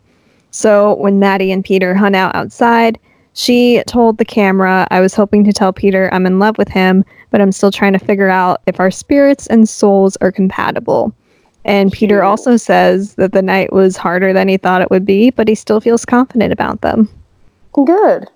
[0.50, 2.98] So when Maddie and Peter hung out outside,
[3.34, 7.04] she told the camera, I was hoping to tell Peter I'm in love with him,
[7.30, 11.14] but I'm still trying to figure out if our spirits and souls are compatible.
[11.64, 15.30] And Peter also says that the night was harder than he thought it would be,
[15.30, 17.08] but he still feels confident about them.
[17.72, 18.28] Good.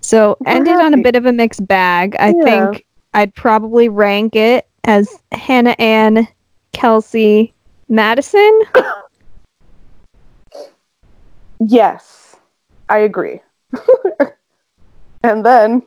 [0.00, 2.16] So We're ended on a bit of a mixed bag.
[2.18, 2.44] I Yeah.
[2.44, 6.26] think I'd probably rank it as Hannah Ann,
[6.72, 7.52] Kelsey,
[7.88, 8.62] Madison.
[11.62, 12.36] Yes,
[12.88, 13.42] I agree.
[15.22, 15.82] and then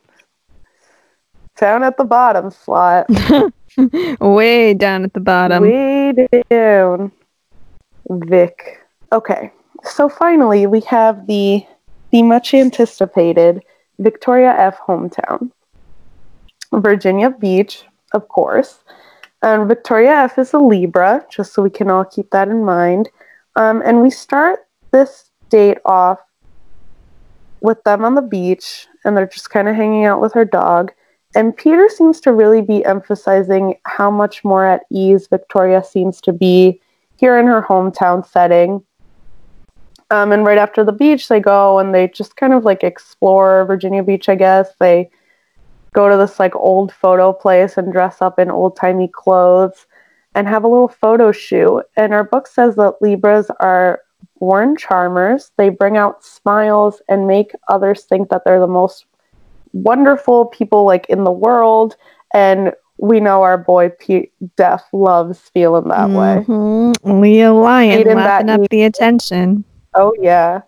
[1.58, 3.08] down at the bottom slot,
[4.20, 5.64] Way down at the bottom.
[5.64, 6.14] way
[6.50, 7.12] down,
[8.10, 8.82] Vic.
[9.12, 9.52] Okay,
[9.84, 11.66] so finally we have the
[12.12, 13.64] the much anticipated
[14.00, 15.52] Victoria F hometown,
[16.72, 18.80] Virginia Beach, of course.
[19.42, 23.10] And Victoria F is a Libra, just so we can all keep that in mind.
[23.56, 24.60] Um, and we start
[24.92, 26.20] this date off
[27.60, 30.92] with them on the beach, and they're just kind of hanging out with her dog.
[31.36, 36.34] And Peter seems to really be emphasizing how much more at ease Victoria seems to
[36.34, 36.80] be
[37.18, 38.84] here in her hometown setting.
[40.12, 43.66] Um, and right after the beach, they go and they just kind of like explore
[43.66, 44.70] Virginia Beach, I guess.
[44.80, 45.10] They
[45.94, 49.88] go to this like old photo place and dress up in old timey clothes
[50.36, 51.84] and have a little photo shoot.
[51.96, 54.02] And our book says that Libras are
[54.40, 55.52] born charmers.
[55.58, 59.06] They bring out smiles and make others think that they're the most
[59.74, 61.96] wonderful people like in the world.
[62.34, 66.46] And we know our boy Pete Def loves feeling that way.
[66.48, 66.94] Mhm.
[67.22, 69.64] Leo Lion Aiden, lapping up the attention.
[69.94, 70.62] Oh yeah.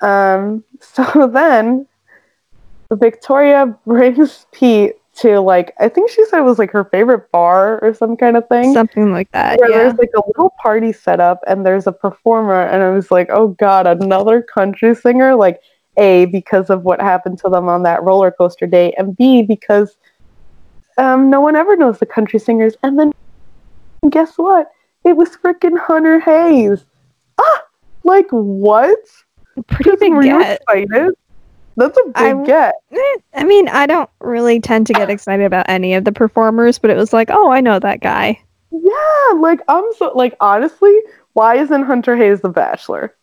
[0.00, 1.86] Um, so then
[2.92, 7.78] Victoria brings Pete to like I think she said it was like her favorite bar
[7.82, 8.72] or some kind of thing.
[8.74, 9.58] Something like that.
[9.60, 9.78] where Yeah.
[9.78, 13.28] there's like a little party set up and there's a performer and I was like,
[13.30, 15.34] oh god, another country singer?
[15.34, 15.60] Like
[15.96, 19.96] A, because of what happened to them on that roller coaster day, and B, because
[20.98, 22.74] um, no one ever knows the country singers.
[22.82, 23.12] And then
[24.10, 24.70] guess what?
[25.04, 26.84] It was freaking Hunter Hayes.
[27.40, 27.62] Ah,
[28.04, 28.98] like what?
[29.68, 30.60] Pretty Just- big get.
[30.62, 31.14] excited?
[31.76, 32.74] That's a big I'm- get.
[32.92, 36.78] Eh, I mean, I don't really tend to get excited about any of the performers,
[36.78, 38.40] but it was like, oh, I know that guy.
[38.70, 40.96] Yeah, like I'm so like honestly,
[41.34, 43.14] why isn't Hunter Hayes the Bachelor?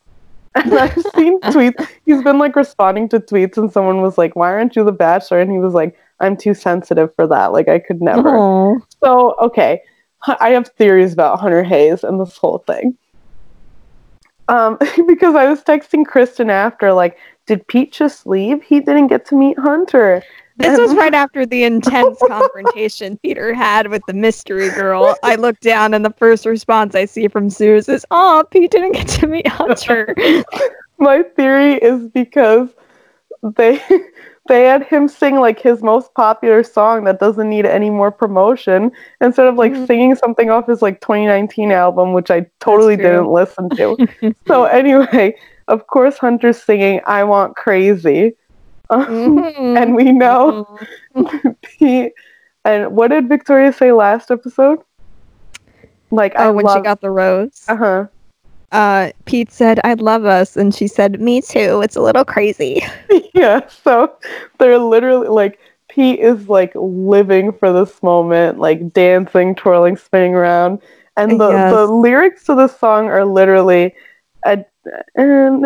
[0.55, 1.87] And I've seen tweets.
[2.05, 5.39] He's been like responding to tweets, and someone was like, "Why aren't you the Bachelor?"
[5.39, 7.53] And he was like, "I'm too sensitive for that.
[7.53, 9.81] Like I could never." Oh, So okay,
[10.27, 12.97] I have theories about Hunter Hayes and this whole thing.
[14.47, 14.77] Um,
[15.07, 18.61] because I was texting Kristen after, like, did Pete just leave?
[18.61, 20.23] He didn't get to meet Hunter.
[20.61, 25.15] This was right after the intense confrontation Peter had with the mystery girl.
[25.23, 28.93] I look down, and the first response I see from Suze is, "Oh, Pete didn't
[28.93, 30.15] get to meet Hunter."
[30.97, 32.69] My theory is because
[33.43, 33.81] they
[34.47, 38.91] they had him sing like his most popular song that doesn't need any more promotion
[39.21, 39.87] instead of like Mhm.
[39.87, 43.97] singing something off his like 2019 album, which I totally didn't listen to.
[44.47, 45.35] so anyway,
[45.67, 48.33] of course, Hunter's singing "I Want Crazy,"
[48.91, 49.05] um,
[49.37, 49.77] Mhm.
[49.77, 50.67] and we know
[51.63, 52.13] Pete.
[52.63, 54.79] And what did Victoria say last episode?
[56.11, 58.05] Like, I Oh, when she got the rose, uh huh.
[58.71, 62.83] uh, Pete said, "I love us," and she said, "Me too." It's a little crazy.
[63.33, 64.13] yeah, so
[64.59, 65.57] they're literally like
[65.89, 70.79] Pete is like living for this moment, like dancing, twirling, spinning around.
[71.17, 71.73] And the, Yes.
[71.73, 73.93] the lyrics to the song are literally
[74.45, 74.65] I,
[75.17, 75.61] don't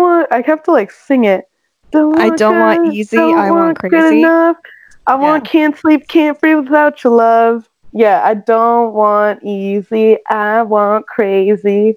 [0.00, 1.48] want I have to like sing it.
[1.92, 4.20] Don't I don't want easy, don't I want crazy.
[4.20, 4.56] enough.
[5.06, 7.68] I want can't sleep, can't breathe without your love.
[7.92, 11.96] Yeah, I don't want easy, I want crazy.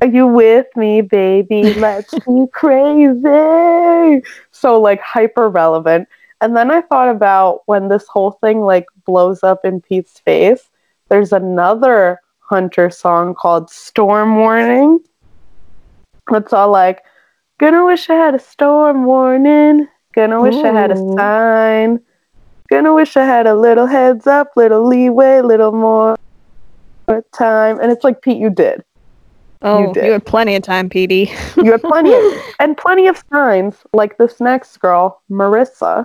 [0.00, 1.72] Are you with me, baby?
[1.74, 4.22] Let's be crazy.
[4.50, 6.08] So like hyper relevant.
[6.40, 10.70] And then I thought about when this whole thing like blows up in Pete's face,
[11.08, 14.98] there's another Hunter song called Storm Warning.
[16.32, 17.04] It's all like,
[17.62, 19.86] gonna wish I had a storm warning.
[20.14, 22.00] Gonna wish I had a sign.
[22.68, 26.16] Gonna wish I had a little heads up, little leeway, little more
[27.32, 27.78] time.
[27.80, 28.82] And it's like, Pete, you did.
[29.62, 30.10] Oh, you, did.
[30.10, 31.30] had plenty of time, Petey.
[31.56, 36.04] You had plenty of, and plenty of signs, like this next girl, Marissa.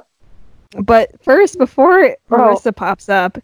[0.77, 2.15] But first, before Oh.
[2.29, 3.39] Marissa pops up,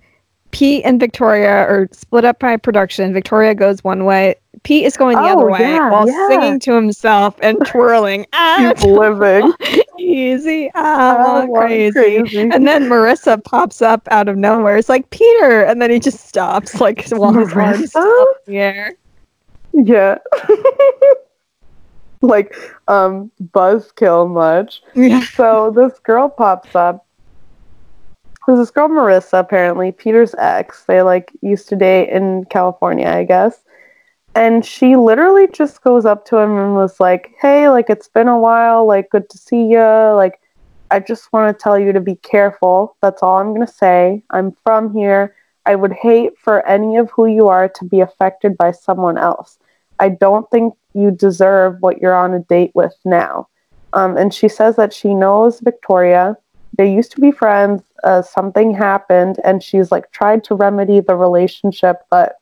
[0.52, 3.12] Pete and Victoria are split up by production.
[3.12, 4.36] Victoria goes one way.
[4.62, 6.28] Pete is going the other Oh, way yeah, while yeah.
[6.28, 8.26] singing to himself and twirling.
[8.60, 9.52] He's living.
[10.00, 10.68] easy.
[10.68, 11.92] I Ah, want crazy.
[11.92, 12.40] crazy.
[12.42, 14.78] And then Marissa pops up out of nowhere.
[14.78, 18.60] It's like Peter, and then he just stops, like while his arms up in the
[18.60, 18.94] air.
[19.74, 20.18] Yeah.
[22.22, 22.56] like,
[22.88, 24.82] um, buzzkill much.
[24.94, 25.22] Yeah.
[25.36, 27.06] So this girl pops up.
[28.46, 30.84] There's this girl Marissa, apparently Peter's ex.
[30.84, 33.60] They like used to date in California, I guess.
[34.36, 38.28] And she literally just goes up to him and was like, "Hey, like it's been
[38.28, 38.86] a while.
[38.86, 39.80] Like good to see you.
[39.80, 40.40] Like
[40.90, 42.96] I just want to tell you to be careful.
[43.02, 44.24] That's all I'm going to say.
[44.32, 45.36] I'm from here.
[45.66, 49.60] I would hate for any of who you are to be affected by someone else.
[50.00, 53.48] I don't think you deserve what you're on a date with now."
[53.94, 56.36] Um, and she says that she knows Victoria.
[56.76, 57.84] They used to be friends.
[58.04, 62.38] Uh, something happened, and she's like tried to remedy the relationship, but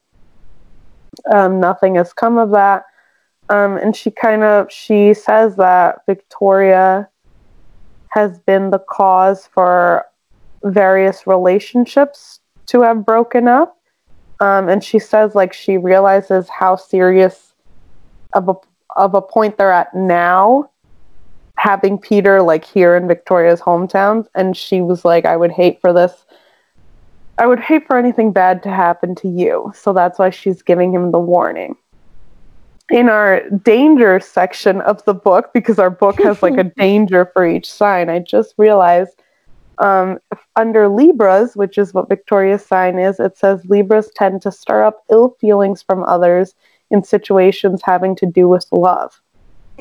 [1.32, 2.86] um, nothing has come of that.
[3.50, 7.10] Um, and she kind of she says that Victoria
[8.10, 10.06] has been the cause for
[10.64, 13.78] various relationships to have broken up.
[14.40, 17.54] Um, and she says like she realizes how serious
[18.34, 18.56] of a
[18.96, 20.70] of a point they're at now
[21.58, 25.94] having Peter like here in Victoria's hometown and she was like I would hate for
[25.94, 26.26] this
[27.42, 29.74] I would hate for anything bad to happen to you.
[29.76, 31.76] So that's why she's giving him the warning.
[32.92, 37.48] In our danger section of the book, because our book has like a danger for
[37.48, 39.24] each sign, I just realized
[39.80, 40.20] um,
[40.56, 45.04] under Libras, which is what Victoria's sign is, it says Libras tend to stir up
[45.10, 46.54] ill feelings from others
[46.92, 49.20] in situations having to do with love.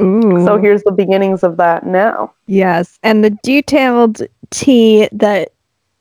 [0.01, 0.43] Ooh.
[0.47, 2.33] So here's the beginnings of that now.
[2.47, 5.53] Yes, and the detailed tea that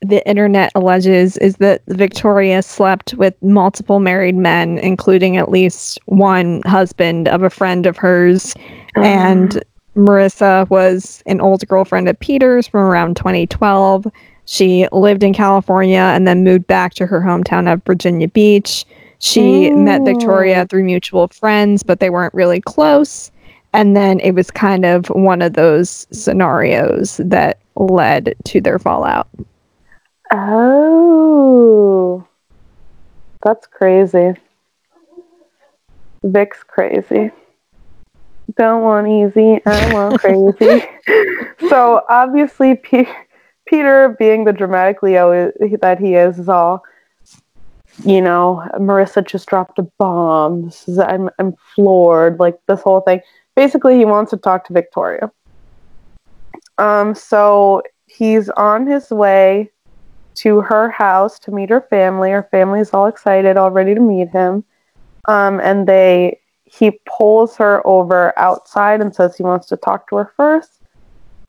[0.01, 6.61] the internet alleges is that Victoria slept with multiple married men, including at least one
[6.65, 8.55] husband of a friend of hers,
[8.95, 9.05] uh-huh.
[9.05, 9.63] and
[9.95, 14.07] Marissa was an old girlfriend of Peter's from around 2012.
[14.45, 18.85] She lived in California and then moved back to her hometown of Virginia Beach.
[19.19, 20.65] She met Victoria oh.
[20.65, 23.31] through mutual friends, but they weren't really close.
[23.73, 29.27] And then it was kind of one of those scenarios that led to their fallout.
[30.31, 32.27] Oh,
[33.43, 34.33] that's crazy.
[36.23, 37.31] Vic's crazy.
[38.57, 40.83] Don't want easy, I want crazy.
[41.69, 43.11] so obviously, Pe-
[43.67, 45.51] Peter, being the dramatic Leo
[45.81, 46.83] that he is, is all,
[48.03, 50.65] you know, Marissa just dropped a bomb.
[50.65, 52.39] This is I'm I'm floored.
[52.39, 53.21] Like this whole thing.
[53.55, 55.31] Basically, he wants to talk to Victoria.
[56.77, 59.69] Um, so he's on his way
[60.39, 62.31] to her house to meet her family.
[62.31, 64.63] Her family's all excited, all ready to meet him.
[65.27, 70.17] Um, and they he pulls her over outside and says he wants to talk to
[70.17, 70.81] her first.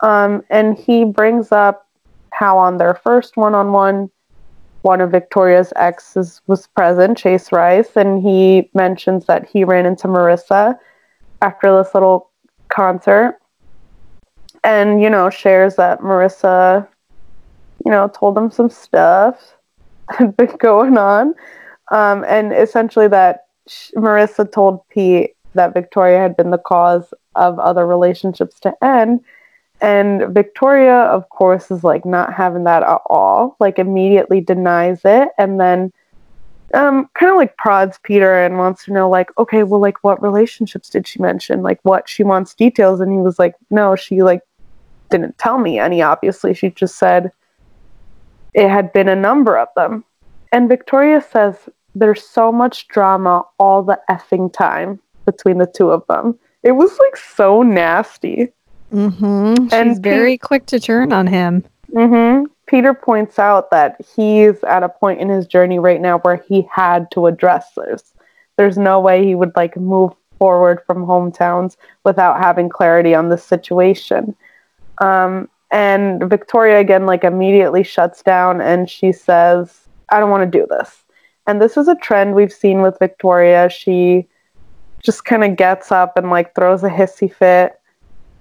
[0.00, 1.86] Um, and he brings up
[2.32, 4.10] how on their first one-on-one,
[4.82, 10.08] one of Victoria's exes was present, Chase Rice, and he mentions that he ran into
[10.08, 10.78] Marissa
[11.42, 12.30] after this little
[12.68, 13.38] concert,
[14.64, 16.88] and you know shares that Marissa
[17.84, 19.54] you know, told him some stuff
[20.10, 21.34] had been going on.
[21.90, 23.46] Um, and essentially, that
[23.96, 29.20] Marissa told Pete that Victoria had been the cause of other relationships to end.
[29.80, 35.28] And Victoria, of course, is like not having that at all, like immediately denies it.
[35.38, 35.92] And then
[36.74, 40.22] um, kind of like prods Peter and wants to know, like, okay, well, like, what
[40.22, 41.62] relationships did she mention?
[41.62, 43.00] Like, what she wants details.
[43.00, 44.42] And he was like, no, she like
[45.10, 46.54] didn't tell me any, obviously.
[46.54, 47.32] She just said,
[48.54, 50.04] it had been a number of them.
[50.52, 51.56] And Victoria says
[51.94, 56.38] there's so much drama all the effing time between the two of them.
[56.62, 58.48] It was like so nasty.
[58.92, 59.68] Mm-hmm.
[59.72, 61.64] And She's very quick to turn on him.
[61.92, 66.36] hmm Peter points out that he's at a point in his journey right now where
[66.48, 68.14] he had to address this.
[68.56, 73.42] There's no way he would like move forward from hometowns without having clarity on this
[73.42, 74.36] situation.
[74.98, 80.58] Um, and Victoria again like immediately shuts down and she says, "I don't want to
[80.58, 81.04] do this."
[81.46, 83.68] And this is a trend we've seen with Victoria.
[83.68, 84.26] She
[85.02, 87.80] just kind of gets up and like throws a hissy fit.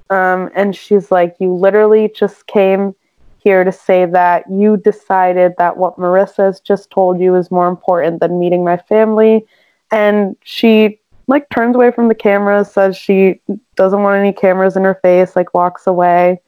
[0.09, 2.95] Um, and she's like, "You literally just came
[3.39, 7.67] here to say that you decided that what Marissa has just told you is more
[7.67, 9.45] important than meeting my family.
[9.91, 13.39] And she like turns away from the camera, says she
[13.75, 16.41] doesn't want any cameras in her face, like walks away.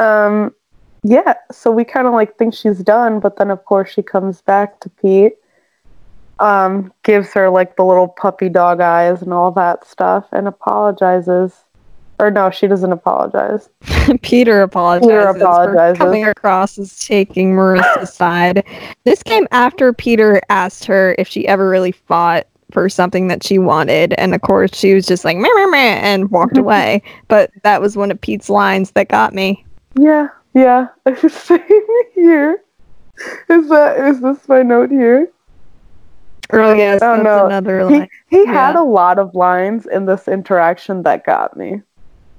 [0.00, 0.54] Um,
[1.02, 4.42] yeah, so we kind of like think she's done, but then of course she comes
[4.42, 5.34] back to Pete,
[6.40, 11.54] um, gives her like the little puppy dog eyes and all that stuff, and apologizes.
[12.20, 13.68] Or no, she doesn't apologize.
[14.22, 15.98] Peter apologizes, Peter apologizes.
[15.98, 18.64] for coming across as taking Marissa's side.
[19.04, 23.58] This came after Peter asked her if she ever really fought for something that she
[23.58, 27.02] wanted, and of course she was just like meh, meh, meh, and walked away.
[27.28, 29.64] But that was one of Pete's lines that got me.
[29.96, 30.88] Yeah, yeah.
[31.28, 31.60] Same
[32.14, 32.62] here.
[33.48, 35.28] Is that is this my note here?
[36.52, 37.46] Oh yes, Oh, no.
[37.46, 38.08] another He line.
[38.28, 38.80] he had Yeah.
[38.80, 41.82] a lot of lines in this interaction that got me.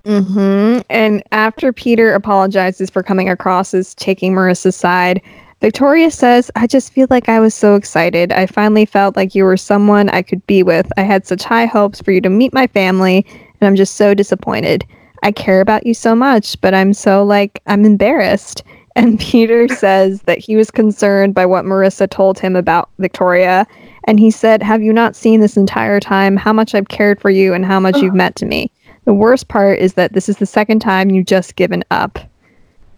[0.06, 0.80] Mm-hmm.
[0.90, 5.22] And after Peter apologizes for coming across as taking Marissa's side,
[5.62, 8.32] Victoria says, I just feel like I was so excited.
[8.32, 10.90] I finally felt like you were someone I could be with.
[10.98, 13.26] I had such high hopes for you to meet my family,
[13.60, 14.86] and I'm just so disappointed.
[15.24, 18.64] I care about you so much, but I'm so like, I'm embarrassed.
[18.96, 23.66] And Peter says that he was concerned by what Marissa told him about Victoria.
[24.06, 27.30] And he said, Have you not seen this entire time how much I've cared for
[27.30, 28.70] you and how much you've meant to me?
[29.06, 32.20] The worst part is that this is the second time you've just given up.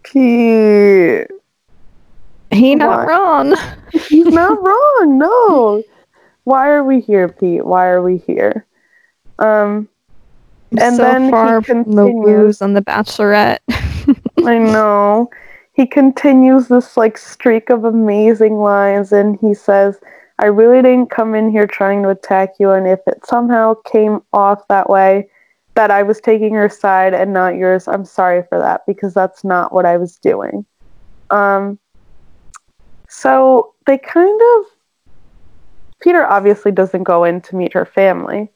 [0.04, 1.28] Pete,
[2.52, 3.08] He not What?
[3.08, 3.56] wrong.
[4.10, 5.18] he's not wrong.
[5.20, 5.84] No.
[6.46, 7.66] Why are we here, Pete?
[7.66, 8.66] Why are we here?
[9.38, 9.88] Um,
[10.78, 13.60] And so then he far from the continues- woos on the Bachelorette.
[14.46, 15.30] I know.
[15.74, 20.00] He continues this like streak of amazing lines and he says,
[20.40, 24.22] I really didn't come in here trying to attack you and if it somehow came
[24.34, 25.30] off that way
[25.76, 29.44] that I was taking your side and not yours, I'm sorry for that because that's
[29.44, 30.66] not what I was doing.
[31.30, 31.80] Um
[33.08, 34.66] so they kind of
[36.02, 38.50] Peter obviously doesn't go in to meet her family.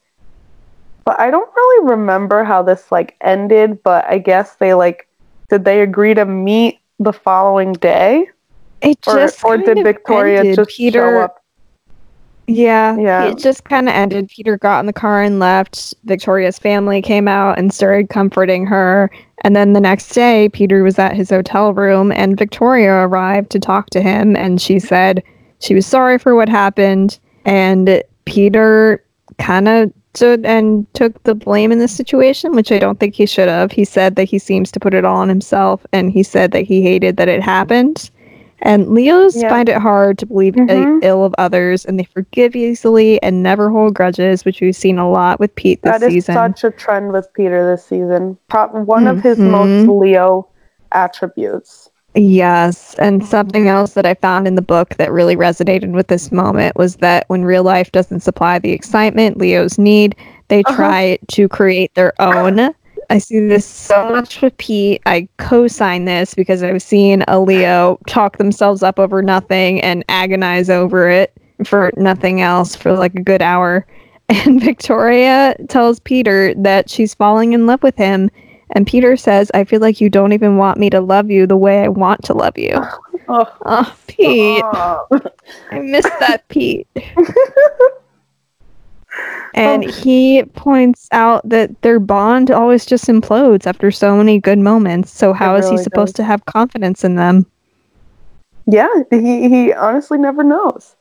[1.05, 5.07] But I don't really remember how this like ended, but I guess they like
[5.49, 8.27] did they agree to meet the following day?
[8.81, 10.55] It Or, just or kind did Victoria ended.
[10.55, 11.43] just Peter, show up?
[12.47, 13.25] Yeah, Yeah.
[13.25, 14.29] It just kind of ended.
[14.29, 15.93] Peter got in the car and left.
[16.05, 19.09] Victoria's family came out and started comforting her.
[19.43, 23.59] And then the next day, Peter was at his hotel room and Victoria arrived to
[23.59, 24.35] talk to him.
[24.35, 25.23] And she said
[25.59, 27.19] she was sorry for what happened.
[27.45, 29.03] And Peter
[29.37, 33.25] kind of stood and took the blame in this situation, which I don't think he
[33.25, 33.71] should have.
[33.71, 35.85] He said that he seems to put it all on himself.
[35.91, 38.09] And he said that he hated that it happened.
[38.61, 39.49] And Leos Yeah.
[39.49, 41.03] find it hard to believe Mhm.
[41.03, 45.09] ill of others, and they forgive easily and never hold grudges, which we've seen a
[45.09, 46.01] lot with Pete this season.
[46.01, 46.35] That is season.
[46.35, 48.37] such a trend with Peter this season.
[48.47, 49.49] Pro- one of his Mhm.
[49.51, 50.47] most Leo
[50.93, 51.84] attributes.
[52.15, 56.31] Yes, and something else that I found in the book that really resonated with this
[56.31, 60.15] moment was that when real life doesn't supply the excitement Leos need,
[60.47, 60.75] they Uh-huh.
[60.75, 62.73] try to create their own.
[63.09, 65.01] I see this so much with Pete.
[65.05, 70.69] I co-sign this because I've seen a Leo talk themselves up over nothing and agonize
[70.69, 71.33] over it
[71.65, 73.85] for nothing else for like a good hour.
[74.27, 78.31] And Victoria tells Peter that she's falling in love with him.
[78.71, 81.57] And Peter says, I feel like you don't even want me to love you the
[81.57, 82.89] way I want to love you.
[83.27, 84.57] Oh, Oh, Pete.
[84.59, 85.11] stop.
[85.71, 86.87] I missed that, Pete.
[89.55, 89.87] and Oh.
[89.87, 95.11] he points out that their bond always just implodes after so many good moments.
[95.11, 96.15] So, how is he supposed does.
[96.17, 97.47] to have confidence in them?
[98.67, 100.95] yeah, he, he honestly never knows.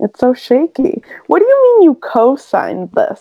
[0.00, 1.02] It's so shaky.
[1.26, 3.20] What do you mean you co-signed this?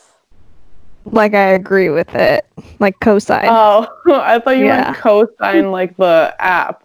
[1.12, 2.46] Like, I agree with it.
[2.80, 3.46] Like, cosign.
[3.48, 4.84] Oh, I thought you Yeah.
[4.84, 6.84] meant co-sign like the app.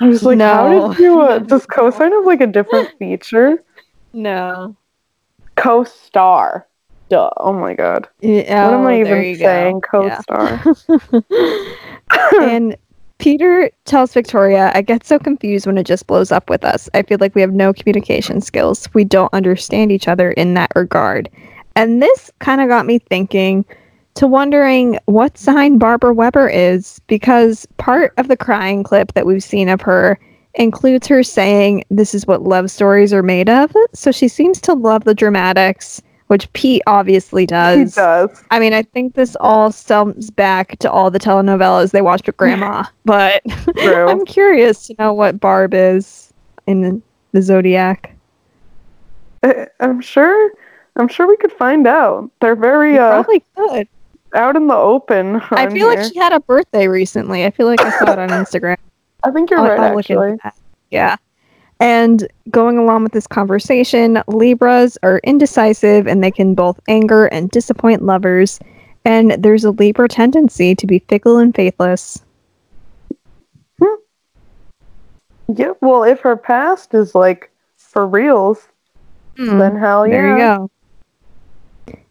[0.00, 0.48] I was like, No.
[0.54, 1.20] how did you?
[1.20, 3.62] Uh, does co-sign have like a different feature?
[4.12, 4.76] no.
[5.56, 6.66] Co-star.
[7.10, 7.30] Duh.
[7.36, 8.08] Oh my god.
[8.20, 9.44] Yeah, what am I oh, even go.
[9.44, 9.80] saying?
[9.82, 10.60] Co-star.
[12.42, 12.76] and
[13.18, 16.88] Peter tells Victoria, I get so confused when it just blows up with us.
[16.92, 18.88] I feel like we have no communication skills.
[18.94, 21.28] We don't understand each other in that regard.
[21.76, 23.64] And this kind of got me thinking
[24.14, 29.42] to wondering what sign Barbara Weber is, because part of the crying clip that we've
[29.42, 30.18] seen of her
[30.54, 33.74] includes her saying, This is what love stories are made of.
[33.92, 37.96] So she seems to love the dramatics, which Pete obviously does.
[37.96, 38.44] he does.
[38.52, 42.36] I mean, I think this all stems back to all the telenovelas they watched with
[42.36, 43.42] grandma, but
[43.78, 46.32] I'm curious to know what Barb is
[46.68, 47.02] in
[47.32, 48.14] the Zodiac.
[49.42, 50.52] I- I'm sure.
[50.96, 52.30] I'm sure we could find out.
[52.40, 53.88] They're very uh, probably could.
[54.34, 55.36] out in the open.
[55.50, 56.00] I feel here.
[56.00, 57.44] like she had a birthday recently.
[57.44, 58.76] I feel like I saw it on Instagram.
[59.24, 60.36] I think you're I'll- right, I'll actually.
[60.90, 61.16] Yeah.
[61.80, 67.50] And going along with this conversation, Libras are indecisive and they can both anger and
[67.50, 68.60] disappoint lovers.
[69.04, 72.22] And there's a Libra tendency to be fickle and faithless.
[75.54, 78.66] Yeah, well, if her past is like for reals,
[79.36, 80.12] then hell yeah.
[80.14, 80.70] There you go.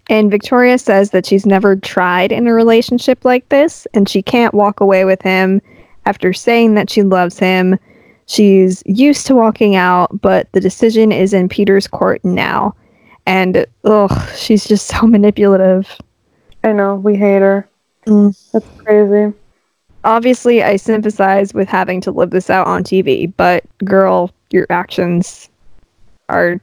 [0.10, 4.54] And Victoria says that she's never tried in a relationship like this, and she can't
[4.54, 5.62] walk away with him
[6.06, 7.80] after saying that she loves him.
[8.26, 12.76] She's used to walking out, but the decision is in Peter's court now.
[13.26, 15.90] And ugh, she's just so manipulative.
[16.64, 17.68] I know, we hate her.
[18.06, 18.52] Mm.
[18.52, 19.34] That's crazy.
[20.06, 25.50] Obviously, I sympathize with having to live this out on TV, but girl, your actions
[26.28, 26.60] are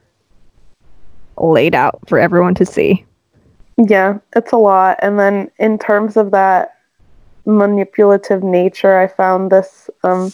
[1.39, 3.05] laid out for everyone to see.
[3.89, 4.99] Yeah, it's a lot.
[5.01, 6.77] And then in terms of that
[7.47, 10.33] manipulative nature, I found this um,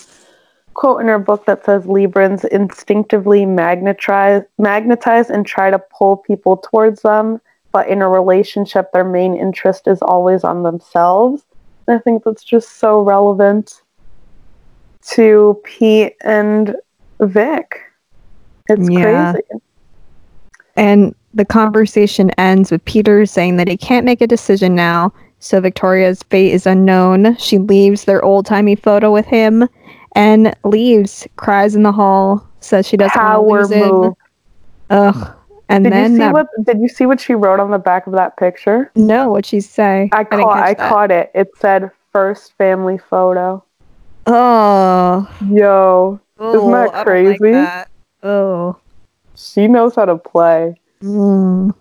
[0.75, 6.57] quote in her book that says Librans instinctively magnetize, magnetize and try to pull people
[6.57, 7.41] towards them,
[7.73, 11.45] but in a relationship, their main interest is always on themselves.
[11.87, 13.83] And I think that's just so relevant
[15.11, 16.75] to Pete and
[17.21, 17.81] Vic.
[18.69, 19.01] It's Yeah.
[19.01, 19.41] crazy.
[20.77, 25.61] And the conversation ends with Peter saying that he can't make a decision now, so
[25.61, 27.37] Victoria's fate is unknown.
[27.37, 29.69] She leaves their old timey photo with him
[30.15, 34.05] and leaves, cries in the hall, says she doesn't Power want to lose move.
[34.07, 34.15] him.
[34.91, 35.37] Ugh.
[35.69, 36.47] And Did you then see that, what?
[36.65, 38.91] Did you see what she wrote on the back of that picture?
[38.95, 40.09] no, what'd she say?
[40.13, 40.59] I didn't caught.
[40.63, 40.89] I that.
[40.89, 41.31] caught it.
[41.35, 43.63] It said first family photo.
[44.29, 47.53] Oh, Yo, oh that I don't like crazy?
[47.53, 47.91] that.
[48.23, 48.77] Oh.
[49.35, 50.81] she knows how to play.
[51.03, 51.75] Mm.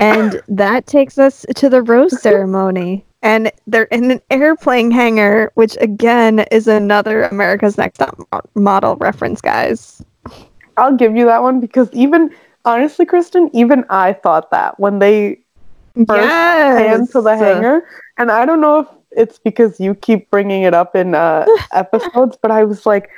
[0.00, 3.04] And that takes us to the rose ceremony.
[3.20, 8.16] And they're in an airplane hangar, which again is another America's Next Top
[8.54, 10.02] Model reference, guys.
[10.76, 12.30] I'll give you that one because even
[12.64, 15.40] honestly, Kristen, even I thought that when they
[16.06, 17.88] first pan to the hangar,
[18.18, 22.38] and I don't know if it's because you keep bringing it up in uh, episodes,
[22.40, 23.10] but I was like,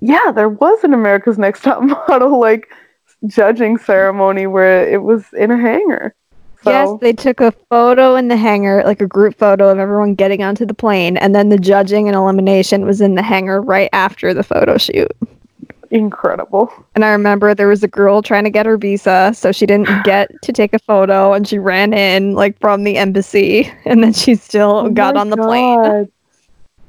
[0.00, 2.70] yeah, there was an America's Next Top Model like
[3.26, 6.14] judging ceremony where it was in a hangar.
[6.62, 10.14] So, Yes, they took a photo in the hangar, like a group photo of everyone
[10.14, 13.90] getting onto the plane, and then the judging and elimination was in the hangar right
[13.92, 15.12] after the photo shoot.
[15.90, 16.72] incredible.
[16.94, 19.90] And I remember there was a girl trying to get her visa, so she didn't
[20.04, 24.12] get to take a photo, and she ran in like from the embassy, and then
[24.12, 26.08] she still Oh got on the plane.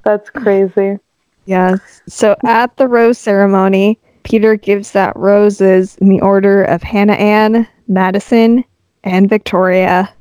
[0.04, 1.00] That's crazy.
[1.46, 2.02] Yes.
[2.08, 7.68] So at the rose ceremony, Peter gives that roses in the order of Hannah Ann,
[7.88, 8.66] Madison,
[9.04, 10.12] and Victoria.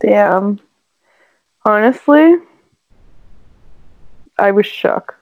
[0.00, 0.60] Damn.
[1.64, 2.34] Honestly,
[4.38, 5.16] I was shook.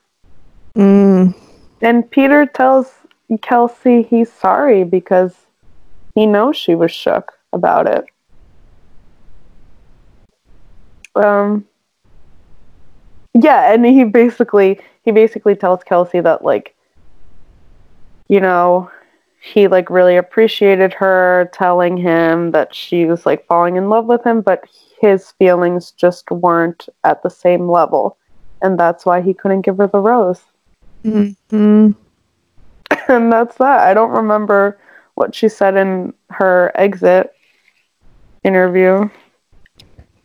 [0.75, 1.33] Mm,
[1.81, 2.91] And Peter tells
[3.41, 5.33] Kelsey he's sorry because
[6.15, 8.05] he knows she was shook about it.
[11.15, 11.65] Um
[13.33, 16.75] Yeah, and he basically he basically tells Kelsey that like
[18.29, 18.89] you know,
[19.41, 24.23] he like really appreciated her telling him that she was like falling in love with
[24.25, 24.63] him, but
[25.01, 28.17] his feelings just weren't at the same level.
[28.61, 30.41] And that's why he couldn't give her the rose.
[31.03, 31.95] mm, mm.
[33.09, 33.79] and that's that.
[33.79, 34.79] I don't remember
[35.15, 37.33] what she said in her exit
[38.43, 39.09] interview.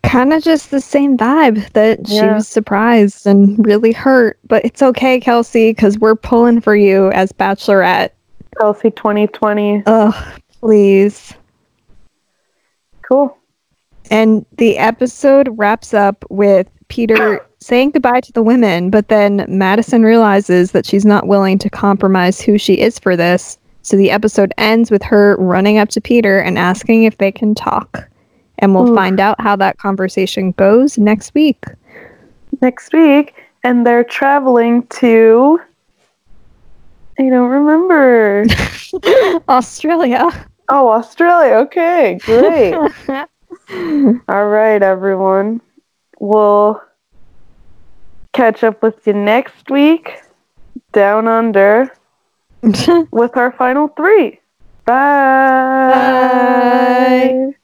[0.02, 4.38] Kind of just the same vibe that she was surprised and really hurt.
[4.44, 8.10] But it's okay, Kelsey, because we're pulling for you as Bachelorette.
[8.58, 9.82] Kelsey 2020.
[9.86, 11.34] Ugh, please.
[13.02, 13.36] Cool.
[14.10, 20.02] And the episode wraps up with Peter saying goodbye to the women, but then Madison
[20.02, 23.58] realizes that she's not willing to compromise who she is for this.
[23.82, 27.54] So the episode ends with her running up to Peter and asking if they can
[27.54, 28.08] talk.
[28.58, 28.94] And we'll Oof.
[28.96, 31.64] find out how that conversation goes next week.
[32.60, 35.60] Next week, and they're traveling to.
[37.18, 38.44] I don't remember.
[39.48, 40.46] Australia.
[40.68, 41.54] oh, Australia.
[41.56, 42.74] Okay, great.
[44.28, 45.60] All right, everyone.
[46.20, 46.80] We'll
[48.32, 50.20] catch up with you next week
[50.92, 51.92] down under
[53.10, 54.40] with our final three.
[54.84, 55.90] Bye.
[55.90, 57.54] Bye.